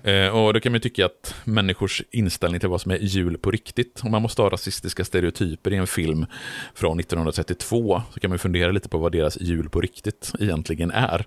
Eh, 0.04 0.28
och 0.28 0.54
då 0.54 0.60
kan 0.60 0.72
man 0.72 0.76
ju 0.76 0.80
tycka 0.80 1.06
att 1.06 1.34
människors 1.44 2.02
inställning 2.10 2.60
till 2.60 2.68
vad 2.68 2.80
som 2.80 2.92
är 2.92 2.98
jul 2.98 3.38
på 3.38 3.50
riktigt, 3.50 4.00
om 4.04 4.10
man 4.10 4.22
måste 4.22 4.42
ha 4.42 4.50
rasistiska 4.50 5.04
stereotyper 5.04 5.72
i 5.72 5.76
en 5.76 5.86
film 5.86 6.26
från 6.74 7.00
1932, 7.00 8.02
så 8.14 8.20
kan 8.20 8.30
man 8.30 8.34
ju 8.34 8.38
fundera 8.38 8.70
lite 8.70 8.88
på 8.88 8.98
vad 8.98 9.12
deras 9.12 9.40
jul 9.40 9.68
på 9.68 9.80
riktigt 9.80 10.32
egentligen 10.38 10.69
är. 10.90 11.24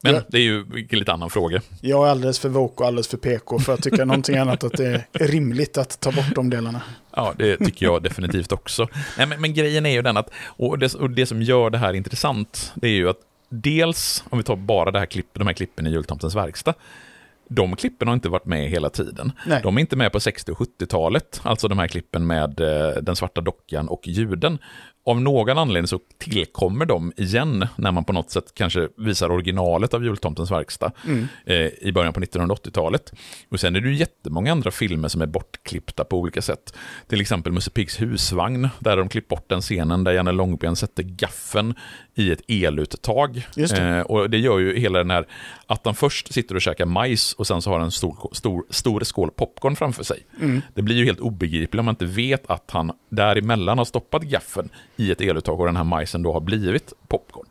Men 0.00 0.14
Ja. 0.14 0.22
det 0.28 0.38
är 0.38 0.42
ju 0.42 0.60
en 0.90 0.98
lite 0.98 1.12
annan 1.12 1.30
fråga. 1.30 1.60
Jag 1.80 2.06
är 2.06 2.10
alldeles 2.10 2.38
för 2.38 2.48
woke 2.48 2.82
och 2.82 2.86
alldeles 2.86 3.08
för 3.08 3.16
PK 3.16 3.58
för 3.58 3.74
att 3.74 3.82
tycka 3.82 4.04
någonting 4.04 4.36
annat 4.36 4.64
att 4.64 4.72
det 4.72 4.86
är 5.12 5.26
rimligt 5.28 5.78
att 5.78 6.00
ta 6.00 6.12
bort 6.12 6.34
de 6.34 6.50
delarna. 6.50 6.82
Ja, 7.16 7.34
det 7.38 7.56
tycker 7.56 7.86
jag 7.86 8.02
definitivt 8.02 8.52
också. 8.52 8.88
Nej, 9.18 9.26
men, 9.26 9.40
men 9.40 9.54
grejen 9.54 9.86
är 9.86 9.90
ju 9.90 10.02
den 10.02 10.16
att, 10.16 10.30
och 10.46 10.78
det, 10.78 10.94
och 10.94 11.10
det 11.10 11.26
som 11.26 11.42
gör 11.42 11.70
det 11.70 11.78
här 11.78 11.92
intressant, 11.94 12.72
det 12.74 12.86
är 12.88 12.92
ju 12.92 13.08
att 13.08 13.20
dels, 13.48 14.24
om 14.30 14.38
vi 14.38 14.44
tar 14.44 14.56
bara 14.56 14.90
det 14.90 14.98
här 14.98 15.06
klipp, 15.06 15.26
de 15.32 15.46
här 15.46 15.54
klippen 15.54 15.86
i 15.86 15.90
Jultomtens 15.90 16.34
verkstad, 16.34 16.74
de 17.48 17.76
klippen 17.76 18.08
har 18.08 18.14
inte 18.14 18.28
varit 18.28 18.44
med 18.46 18.70
hela 18.70 18.90
tiden. 18.90 19.32
Nej. 19.46 19.60
De 19.62 19.76
är 19.76 19.80
inte 19.80 19.96
med 19.96 20.12
på 20.12 20.20
60 20.20 20.52
och 20.52 20.58
70-talet, 20.58 21.40
alltså 21.42 21.68
de 21.68 21.78
här 21.78 21.88
klippen 21.88 22.26
med 22.26 22.60
eh, 22.60 23.02
den 23.02 23.16
svarta 23.16 23.40
dockan 23.40 23.88
och 23.88 24.08
juden. 24.08 24.58
Av 25.06 25.20
någon 25.20 25.58
anledning 25.58 25.86
så 25.88 26.00
tillkommer 26.18 26.86
de 26.86 27.12
igen 27.16 27.66
när 27.76 27.92
man 27.92 28.04
på 28.04 28.12
något 28.12 28.30
sätt 28.30 28.44
kanske 28.54 28.88
visar 28.96 29.30
originalet 29.30 29.94
av 29.94 30.04
Jultomtens 30.04 30.50
verkstad 30.50 30.92
Mm. 31.04 31.28
eh, 31.46 31.56
i 31.56 31.92
början 31.94 32.12
på 32.12 32.20
1980-talet. 32.20 33.12
Och 33.48 33.60
sen 33.60 33.76
är 33.76 33.80
det 33.80 33.88
ju 33.88 33.94
jättemånga 33.94 34.52
andra 34.52 34.70
filmer 34.70 35.08
som 35.08 35.22
är 35.22 35.26
bortklippta 35.26 36.04
på 36.04 36.18
olika 36.18 36.42
sätt. 36.42 36.74
Till 37.08 37.20
exempel 37.20 37.52
Musse 37.52 37.70
Piggs 37.70 38.00
husvagn, 38.02 38.68
där 38.78 38.96
de 38.96 39.08
klippt 39.08 39.28
bort 39.28 39.48
den 39.48 39.60
scenen 39.60 40.04
där 40.04 40.12
Janne 40.12 40.32
Långben 40.32 40.76
sätter 40.76 41.02
gaffen 41.02 41.74
i 42.14 42.30
ett 42.32 42.40
eluttag. 42.48 43.46
Det. 43.54 43.62
Eh, 43.98 44.00
och 44.00 44.30
det 44.30 44.38
gör 44.38 44.58
ju 44.58 44.78
hela 44.78 44.98
den 44.98 45.10
här, 45.10 45.26
att 45.66 45.84
han 45.84 45.94
först 45.94 46.32
sitter 46.32 46.54
och 46.54 46.60
käkar 46.62 46.86
majs 46.86 47.32
och 47.32 47.46
sen 47.46 47.62
så 47.62 47.70
har 47.70 47.80
en 47.80 47.90
stor, 47.90 48.30
stor, 48.32 48.64
stor 48.70 49.00
skål 49.00 49.30
popcorn 49.30 49.76
framför 49.76 50.04
sig. 50.04 50.26
Det 50.74 50.82
blir 50.82 50.96
ju 50.96 51.04
helt 51.04 51.20
obegripligt 51.20 51.78
om 51.80 51.84
man 51.84 51.92
inte 51.92 52.04
vet 52.04 52.50
att 52.50 52.70
han 52.70 52.92
däremellan 53.08 53.78
har 53.78 53.84
stoppat 53.84 54.22
gaffen 54.22 54.68
i 54.96 55.10
ett 55.10 55.20
eluttag 55.20 55.60
och 55.60 55.66
den 55.66 55.76
här 55.76 55.84
majsen 55.84 56.22
då 56.22 56.32
har 56.32 56.40
blivit 56.40 56.92
popcorn. 57.08 57.46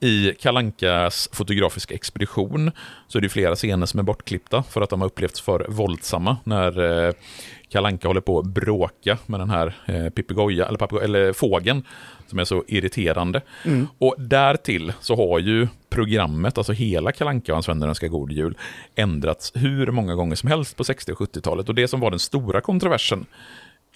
I 0.00 0.32
Kalankas 0.40 1.28
fotografiska 1.32 1.94
expedition 1.94 2.70
så 3.08 3.18
är 3.18 3.22
det 3.22 3.28
flera 3.28 3.54
scener 3.54 3.86
som 3.86 4.00
är 4.00 4.04
bortklippta 4.04 4.62
för 4.62 4.80
att 4.80 4.90
de 4.90 5.00
har 5.00 5.06
upplevts 5.06 5.40
för 5.40 5.66
våldsamma 5.68 6.36
när 6.44 7.06
eh, 7.06 7.12
Kalanka 7.68 8.08
håller 8.08 8.20
på 8.20 8.38
att 8.38 8.46
bråka 8.46 9.18
med 9.26 9.40
den 9.40 9.50
här 9.50 9.74
eh, 9.86 10.08
pipigoja, 10.08 10.66
eller, 10.66 11.02
eller 11.02 11.32
fågeln 11.32 11.82
som 12.26 12.38
är 12.38 12.44
så 12.44 12.64
irriterande. 12.68 13.40
Och 13.98 14.14
därtill 14.18 14.92
så 15.00 15.16
har 15.16 15.38
ju 15.38 15.68
programmet, 15.90 16.58
alltså 16.58 16.72
hela 16.72 17.12
Kalanka 17.12 17.52
och 17.52 17.56
hans 17.56 17.68
vänner 17.68 17.88
önskar 17.88 18.08
god 18.08 18.32
jul, 18.32 18.58
ändrats 18.94 19.52
hur 19.54 19.90
många 19.90 20.14
gånger 20.14 20.36
som 20.36 20.48
helst 20.48 20.76
på 20.76 20.84
60 20.84 21.12
och 21.12 21.18
70-talet. 21.18 21.68
Och 21.68 21.74
det 21.74 21.88
som 21.88 22.00
var 22.00 22.10
den 22.10 22.18
stora 22.18 22.60
kontroversen 22.60 23.26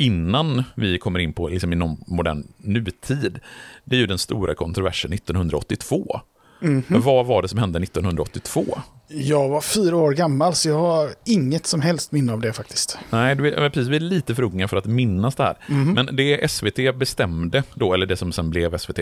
innan 0.00 0.64
vi 0.74 0.98
kommer 0.98 1.18
in 1.18 1.32
på 1.32 1.48
liksom 1.48 1.72
i 1.72 1.76
någon 1.76 1.96
modern 2.06 2.46
nutid, 2.56 3.38
det 3.84 3.96
är 3.96 4.00
ju 4.00 4.06
den 4.06 4.18
stora 4.18 4.54
kontroversen 4.54 5.12
1982. 5.12 6.20
Men 6.60 7.00
vad 7.00 7.26
var 7.26 7.42
det 7.42 7.48
som 7.48 7.58
hände 7.58 7.78
1982? 7.78 8.64
Jag 9.08 9.48
var 9.48 9.60
fyra 9.60 9.96
år 9.96 10.12
gammal, 10.12 10.54
så 10.54 10.68
jag 10.68 10.78
har 10.78 11.10
inget 11.26 11.66
som 11.66 11.80
helst 11.80 12.12
minne 12.12 12.32
av 12.32 12.40
det 12.40 12.52
faktiskt. 12.52 12.98
Nej, 13.10 13.36
du 13.36 13.48
är, 13.54 13.70
precis, 13.70 13.88
vi 13.88 13.96
är 13.96 14.00
lite 14.00 14.34
för 14.34 14.42
unga 14.42 14.68
för 14.68 14.76
att 14.76 14.84
minnas 14.86 15.34
det 15.34 15.42
här. 15.42 15.56
Men 15.68 16.16
det 16.16 16.50
SVT 16.50 16.98
bestämde 16.98 17.62
då, 17.74 17.94
eller 17.94 18.06
det 18.06 18.16
som 18.16 18.32
sen 18.32 18.50
blev 18.50 18.78
SVT, 18.78 18.98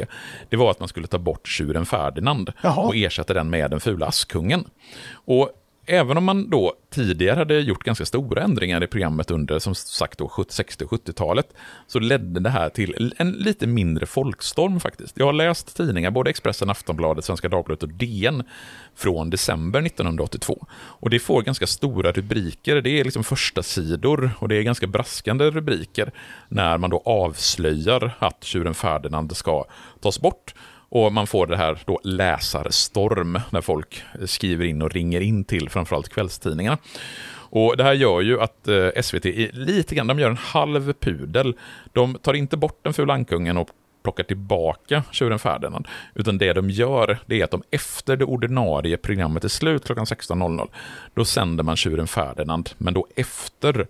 det 0.49 0.57
var 0.57 0.71
att 0.71 0.81
man 0.81 0.89
skulle 0.89 1.07
ta 1.07 1.19
bort 1.19 1.49
tjuren 1.49 1.87
Ferdinand 1.87 2.53
Jaha. 2.63 2.87
och 2.87 2.97
ersätta 2.97 3.35
den 3.35 3.51
med 3.51 3.71
den 3.71 3.81
fula 3.81 4.07
Askungen. 4.07 4.65
Och 5.15 5.51
även 5.89 6.17
om 6.17 6.25
man 6.25 6.51
då 6.51 6.75
tidigare 6.91 7.39
hade 7.39 7.61
gjort 7.61 7.85
ganska 7.85 8.07
stora 8.07 8.43
ändringar 8.43 8.85
i 8.85 8.87
programmet 8.87 9.31
under, 9.31 9.59
som 9.59 9.75
sagt, 9.75 10.19
då 10.19 10.45
60 10.49 10.85
och 10.85 10.91
70-talet, 10.91 11.55
så 11.87 11.99
ledde 11.99 12.41
det 12.41 12.51
här 12.51 12.69
till 12.69 13.13
en 13.19 13.33
lite 13.33 13.67
mindre 13.67 14.07
folkstorm 14.07 14.81
faktiskt. 14.81 15.19
Jag 15.19 15.27
har 15.27 15.33
läst 15.33 15.77
tidningar, 15.77 16.11
både 16.11 16.31
Expressen, 16.31 16.71
Aftonbladet, 16.71 17.25
Svenska 17.25 17.49
Dagbladet 17.49 17.83
och 17.83 17.89
DN, 17.89 18.43
från 18.95 19.31
december 19.31 19.83
1982. 19.83 20.67
Och 20.73 21.11
det 21.11 21.19
får 21.19 21.43
ganska 21.43 21.67
stora 21.67 22.13
rubriker, 22.13 22.83
det 22.83 23.01
är 23.01 23.05
liksom 23.05 23.25
första 23.25 23.63
sidor 23.63 24.31
och 24.39 24.49
det 24.49 24.57
är 24.57 24.63
ganska 24.63 24.87
braskande 24.87 25.51
rubriker 25.51 26.13
när 26.49 26.79
man 26.79 26.91
då 26.91 27.03
avslöjar 27.05 28.17
att 28.19 28.45
tjuren 28.45 28.75
Ferdinand 28.75 29.37
ska 29.37 29.65
tas 30.01 30.21
bort. 30.21 30.55
Och 30.89 31.13
man 31.13 31.27
får 31.27 31.47
det 31.47 31.57
här 31.57 31.79
då 31.87 32.01
läsarstorm 32.05 33.41
när 33.51 33.61
folk 33.61 34.03
skriver 34.27 34.65
in 34.65 34.83
och 34.83 34.91
ringer 34.91 35.21
in 35.21 35.45
till 35.45 35.69
framförallt 35.69 36.09
kvällstidningarna. 36.09 36.79
Och 37.51 37.77
Det 37.77 37.85
här 37.85 37.93
gör 37.93 38.21
ju 38.21 38.41
att 38.41 38.69
eh, 38.69 39.03
SVT 39.03 39.27
är 39.27 39.53
lite 39.53 39.95
grann, 39.95 40.07
de 40.07 40.19
gör 40.19 40.31
en 40.31 40.37
halv 40.37 40.93
pudel. 40.93 41.55
De 41.93 42.15
tar 42.15 42.35
inte 42.35 42.57
bort 42.57 42.79
den 42.83 42.93
fula 42.93 43.15
ankungen 43.15 43.57
och 43.57 43.69
plockar 44.03 44.25
tillbaka 44.25 45.03
tjuren 45.11 45.39
Ferdinand. 45.39 45.89
Utan 46.15 46.39
det 46.39 46.53
de 46.53 46.71
gör, 46.71 47.19
det 47.27 47.41
är 47.41 47.45
att 47.45 47.51
de 47.51 47.63
efter 47.71 48.17
det 48.17 48.25
ordinarie 48.25 48.97
programmet 48.97 49.45
är 49.45 49.49
slut 49.49 49.85
klockan 49.85 50.05
16.00, 50.05 50.69
då 51.15 51.25
sänder 51.25 51.65
man 51.65 51.77
tjuren 51.77 52.07
Ferdinand, 52.07 52.71
men 52.79 52.95
då 52.95 53.07
efter 53.17 53.87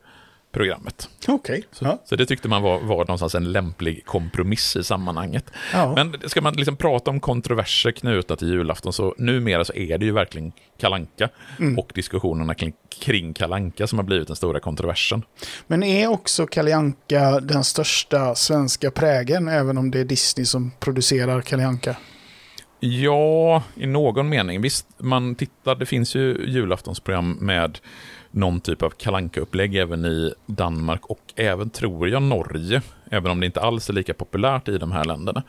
programmet. 0.52 1.08
Okej. 1.28 1.64
Ja. 1.80 2.02
Så 2.04 2.16
det 2.16 2.26
tyckte 2.26 2.48
man 2.48 2.62
var, 2.62 2.80
var 2.80 2.96
någonstans 2.96 3.34
en 3.34 3.52
lämplig 3.52 4.06
kompromiss 4.06 4.76
i 4.76 4.84
sammanhanget. 4.84 5.44
Ja. 5.72 5.94
Men 5.94 6.16
ska 6.26 6.40
man 6.40 6.54
liksom 6.54 6.76
prata 6.76 7.10
om 7.10 7.20
kontroverser 7.20 7.90
knutna 7.90 8.36
till 8.36 8.48
julafton 8.48 8.92
så 8.92 9.14
numera 9.18 9.64
så 9.64 9.74
är 9.74 9.98
det 9.98 10.04
ju 10.04 10.12
verkligen 10.12 10.52
Kalanka 10.80 11.28
och 11.76 11.92
diskussionerna 11.94 12.54
kring, 12.54 12.72
kring 13.00 13.34
Kalanka 13.34 13.86
som 13.86 13.98
har 13.98 14.04
blivit 14.04 14.26
den 14.26 14.36
stora 14.36 14.60
kontroversen. 14.60 15.22
Men 15.66 15.82
är 15.82 16.06
också 16.06 16.46
Kalle 16.46 16.76
Anka 16.76 17.40
den 17.40 17.64
största 17.64 18.34
svenska 18.34 18.90
prägen, 18.90 19.48
även 19.48 19.78
om 19.78 19.90
det 19.90 20.00
är 20.00 20.04
Disney 20.04 20.44
som 20.44 20.72
producerar 20.80 21.40
Kalle 21.40 21.66
Anka? 21.66 21.96
Ja, 22.80 23.62
i 23.74 23.86
någon 23.86 24.28
mening. 24.28 24.60
Visst, 24.60 24.86
man 24.98 25.34
tittar, 25.34 25.74
det 25.74 25.86
finns 25.86 26.14
ju 26.14 26.44
julaftonsprogram 26.46 27.38
med 27.40 27.78
någon 28.30 28.60
typ 28.60 28.82
av 28.82 28.90
kalanka 28.90 29.40
upplägg 29.40 29.76
även 29.76 30.04
i 30.04 30.34
Danmark 30.46 31.06
och 31.06 31.32
även, 31.36 31.70
tror 31.70 32.08
jag, 32.08 32.22
Norge. 32.22 32.82
Även 33.10 33.30
om 33.30 33.40
det 33.40 33.46
inte 33.46 33.60
alls 33.60 33.88
är 33.88 33.92
lika 33.92 34.14
populärt 34.14 34.68
i 34.68 34.78
de 34.78 34.92
här 34.92 35.04
länderna. 35.04 35.42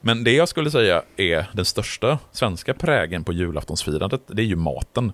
Men 0.00 0.24
det 0.24 0.32
jag 0.32 0.48
skulle 0.48 0.70
säga 0.70 1.02
är 1.16 1.46
den 1.52 1.64
största 1.64 2.18
svenska 2.32 2.74
prägen 2.74 3.24
på 3.24 3.32
julaftonsfirandet, 3.32 4.20
det 4.26 4.42
är 4.42 4.46
ju 4.46 4.56
maten. 4.56 5.12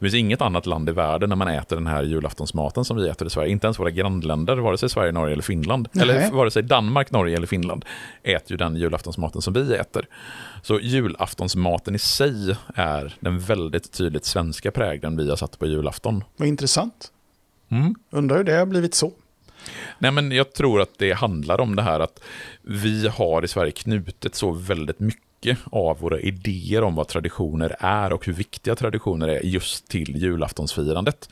Det 0.00 0.04
finns 0.04 0.14
inget 0.14 0.40
annat 0.40 0.66
land 0.66 0.88
i 0.88 0.92
världen 0.92 1.28
när 1.28 1.36
man 1.36 1.48
äter 1.48 1.76
den 1.76 1.86
här 1.86 2.02
julaftonsmaten 2.02 2.84
som 2.84 2.96
vi 2.96 3.08
äter 3.08 3.26
i 3.26 3.30
Sverige. 3.30 3.50
Inte 3.50 3.66
ens 3.66 3.78
våra 3.78 3.90
grannländer, 3.90 4.56
vare 4.56 4.78
sig 4.78 4.88
Sverige, 4.88 5.12
Norge 5.12 5.32
eller 5.32 5.42
Finland. 5.42 5.88
Nej. 5.92 6.02
Eller 6.02 6.30
vare 6.30 6.50
sig 6.50 6.62
Danmark, 6.62 7.10
Norge 7.10 7.36
eller 7.36 7.46
Finland 7.46 7.84
äter 8.22 8.50
ju 8.50 8.56
den 8.56 8.76
julaftonsmaten 8.76 9.42
som 9.42 9.52
vi 9.52 9.74
äter. 9.74 10.06
Så 10.62 10.80
julaftonsmaten 10.80 11.94
i 11.94 11.98
sig 11.98 12.56
är 12.74 13.16
den 13.20 13.38
väldigt 13.38 13.92
tydligt 13.92 14.24
svenska 14.24 14.70
prägeln 14.70 15.16
vi 15.16 15.30
har 15.30 15.36
satt 15.36 15.58
på 15.58 15.66
julafton. 15.66 16.24
Vad 16.36 16.48
intressant. 16.48 17.12
Mm. 17.68 17.94
Undrar 18.10 18.36
hur 18.36 18.44
det 18.44 18.52
har 18.52 18.66
blivit 18.66 18.94
så. 18.94 19.12
Nej, 19.98 20.10
men 20.10 20.32
jag 20.32 20.52
tror 20.52 20.80
att 20.80 20.98
det 20.98 21.12
handlar 21.12 21.60
om 21.60 21.76
det 21.76 21.82
här 21.82 22.00
att 22.00 22.20
vi 22.62 23.08
har 23.08 23.44
i 23.44 23.48
Sverige 23.48 23.72
knutit 23.72 24.34
så 24.34 24.52
väldigt 24.52 25.00
mycket 25.00 25.29
av 25.64 25.98
våra 25.98 26.20
idéer 26.20 26.82
om 26.82 26.94
vad 26.94 27.08
traditioner 27.08 27.76
är 27.78 28.12
och 28.12 28.26
hur 28.26 28.32
viktiga 28.32 28.76
traditioner 28.76 29.28
är 29.28 29.40
just 29.40 29.88
till 29.88 30.16
julaftonsfirandet. 30.16 31.28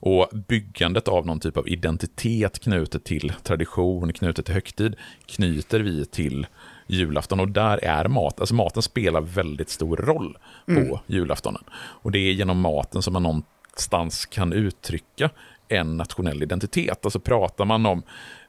Och 0.00 0.28
byggandet 0.48 1.08
av 1.08 1.26
någon 1.26 1.40
typ 1.40 1.56
av 1.56 1.68
identitet 1.68 2.58
knutet 2.58 3.04
till 3.04 3.32
tradition, 3.42 4.12
knutet 4.12 4.44
till 4.44 4.54
högtid, 4.54 4.96
knyter 5.26 5.80
vi 5.80 6.06
till 6.06 6.46
julafton. 6.86 7.40
Och 7.40 7.48
där 7.48 7.84
är 7.84 8.08
mat, 8.08 8.40
alltså 8.40 8.54
maten 8.54 8.82
spelar 8.82 9.20
väldigt 9.20 9.70
stor 9.70 9.96
roll 9.96 10.38
på 10.66 11.00
julaftonen. 11.06 11.62
Och 11.74 12.10
det 12.10 12.18
är 12.18 12.32
genom 12.32 12.60
maten 12.60 13.02
som 13.02 13.12
man 13.12 13.22
någonstans 13.22 14.26
kan 14.26 14.52
uttrycka 14.52 15.30
en 15.68 15.96
nationell 15.96 16.42
identitet. 16.42 17.04
Alltså 17.04 17.20
pratar 17.20 17.64
man 17.64 17.86
om 17.86 18.02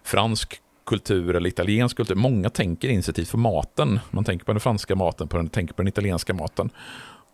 fransk 0.03 0.61
kultur 0.85 1.35
eller 1.35 1.49
italiensk 1.49 1.97
kultur, 1.97 2.15
många 2.15 2.49
tänker 2.49 2.89
initiativt 2.89 3.29
för 3.29 3.37
maten. 3.37 3.99
Man 4.11 4.23
tänker 4.23 4.45
på 4.45 4.53
den 4.53 4.59
franska 4.59 4.95
maten, 4.95 5.27
på 5.27 5.37
den, 5.37 5.49
tänker 5.49 5.73
på 5.73 5.81
den 5.81 5.87
italienska 5.87 6.33
maten. 6.33 6.69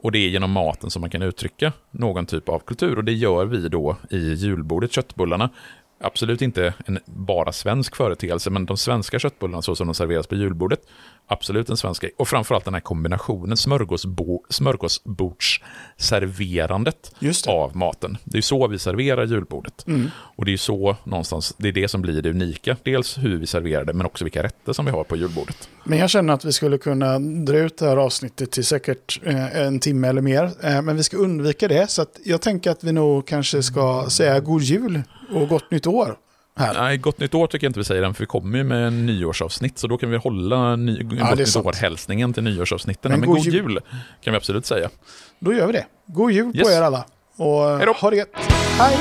Och 0.04 0.12
det 0.12 0.20
är 0.20 0.30
genom 0.30 0.52
maten 0.52 0.90
som 0.90 1.02
man 1.02 1.10
kan 1.10 1.22
uttrycka 1.22 1.74
någon 1.92 2.26
typ 2.26 2.50
av 2.50 2.60
kultur. 2.60 2.98
Och 2.98 3.04
det 3.04 3.14
gör 3.14 3.46
vi 3.46 3.70
då 3.70 3.98
i 4.10 4.34
julbordet, 4.34 4.92
köttbullarna. 4.92 5.50
Absolut 6.04 6.42
inte 6.42 6.74
en 6.86 7.00
bara 7.06 7.52
svensk 7.52 7.96
företeelse, 7.96 8.50
men 8.50 8.66
de 8.66 8.78
svenska 8.78 9.20
köttbullarna 9.20 9.62
så 9.62 9.76
som 9.76 9.88
de 9.88 9.94
serveras 9.94 10.28
på 10.28 10.36
julbordet, 10.36 10.80
absolut 11.32 11.70
en 11.70 11.78
svensk 11.78 12.02
grej. 12.02 12.12
Och 12.18 12.28
framförallt 12.28 12.66
den 12.66 12.74
här 12.74 12.82
kombinationen, 12.82 13.58
smörgåsbo, 13.58 14.44
smörgåsbordsserverandet 14.50 17.12
av 17.48 17.76
maten. 17.76 18.18
Det 18.24 18.38
är 18.38 18.42
så 18.42 18.68
vi 18.68 18.80
serverar 18.80 19.26
julbordet. 19.26 19.88
Mm. 19.88 20.10
Och 20.18 20.46
det 20.46 20.54
är 20.54 20.58
så 20.58 20.96
någonstans, 21.04 21.54
det 21.58 21.68
är 21.68 21.74
det 21.74 21.88
som 21.88 22.02
blir 22.02 22.22
det 22.22 22.30
unika. 22.30 22.78
Dels 22.84 23.18
hur 23.18 23.40
vi 23.40 23.48
serverar 23.48 23.86
det, 23.86 23.94
men 23.94 24.06
också 24.06 24.26
vilka 24.26 24.44
rätter 24.44 24.74
som 24.74 24.86
vi 24.86 24.92
har 24.92 25.04
på 25.04 25.16
julbordet. 25.16 25.70
Men 25.84 26.00
jag 26.00 26.10
känner 26.10 26.34
att 26.34 26.46
vi 26.46 26.52
skulle 26.52 26.78
kunna 26.78 27.20
dra 27.20 27.58
ut 27.58 27.78
det 27.78 27.86
här 27.86 27.98
avsnittet 27.98 28.52
till 28.52 28.66
säkert 28.66 29.20
eh, 29.24 29.62
en 29.62 29.80
timme 29.80 30.08
eller 30.08 30.22
mer. 30.22 30.52
Eh, 30.64 30.82
men 30.82 30.96
vi 30.96 31.04
ska 31.04 31.18
undvika 31.18 31.68
det, 31.68 31.90
så 31.90 32.02
att 32.02 32.20
jag 32.26 32.42
tänker 32.42 32.72
att 32.72 32.84
vi 32.84 32.92
nog 32.92 33.28
kanske 33.28 33.64
ska 33.64 34.06
säga 34.10 34.40
god 34.40 34.62
jul 34.62 35.02
och 35.34 35.48
gott 35.48 35.72
nytt 35.72 35.88
år. 35.88 36.18
Här. 36.62 36.74
Nej, 36.82 36.98
gott 36.98 37.20
nytt 37.20 37.34
år 37.34 37.48
tycker 37.48 37.66
jag 37.66 37.70
inte 37.70 37.80
vi 37.80 37.84
säger 37.84 38.04
än, 38.04 38.14
för 38.14 38.20
vi 38.24 38.28
kommer 38.28 38.58
ju 38.58 38.64
med 38.64 38.88
en 38.88 39.06
nyårsavsnitt, 39.06 39.78
så 39.78 39.88
då 39.88 39.98
kan 39.98 40.10
vi 40.12 40.18
hålla 40.18 40.76
ny, 40.76 40.98
det 40.98 41.04
gott 41.04 41.38
nytt 41.40 41.56
år-hälsningen 41.56 42.34
till 42.34 42.44
nyårsavsnitten. 42.44 43.12
Men 43.12 43.20
Men, 43.20 43.30
god 43.30 43.38
god 43.38 43.46
jul. 43.46 43.54
jul 43.56 43.80
kan 44.24 44.34
vi 44.34 44.38
absolut 44.38 44.66
säga. 44.66 44.90
Då 45.40 45.54
gör 45.54 45.68
vi 45.68 45.74
det. 45.74 45.86
God 46.06 46.32
jul 46.32 46.52
på 46.52 46.58
Yes. 46.58 46.70
er 46.70 46.82
alla. 46.82 47.06
Och 47.38 47.78
Hej 47.78 47.86
då. 47.86 47.94
ha 47.94 48.10
det 48.10 48.16
gött. 48.16 48.30
Hej! 48.80 48.98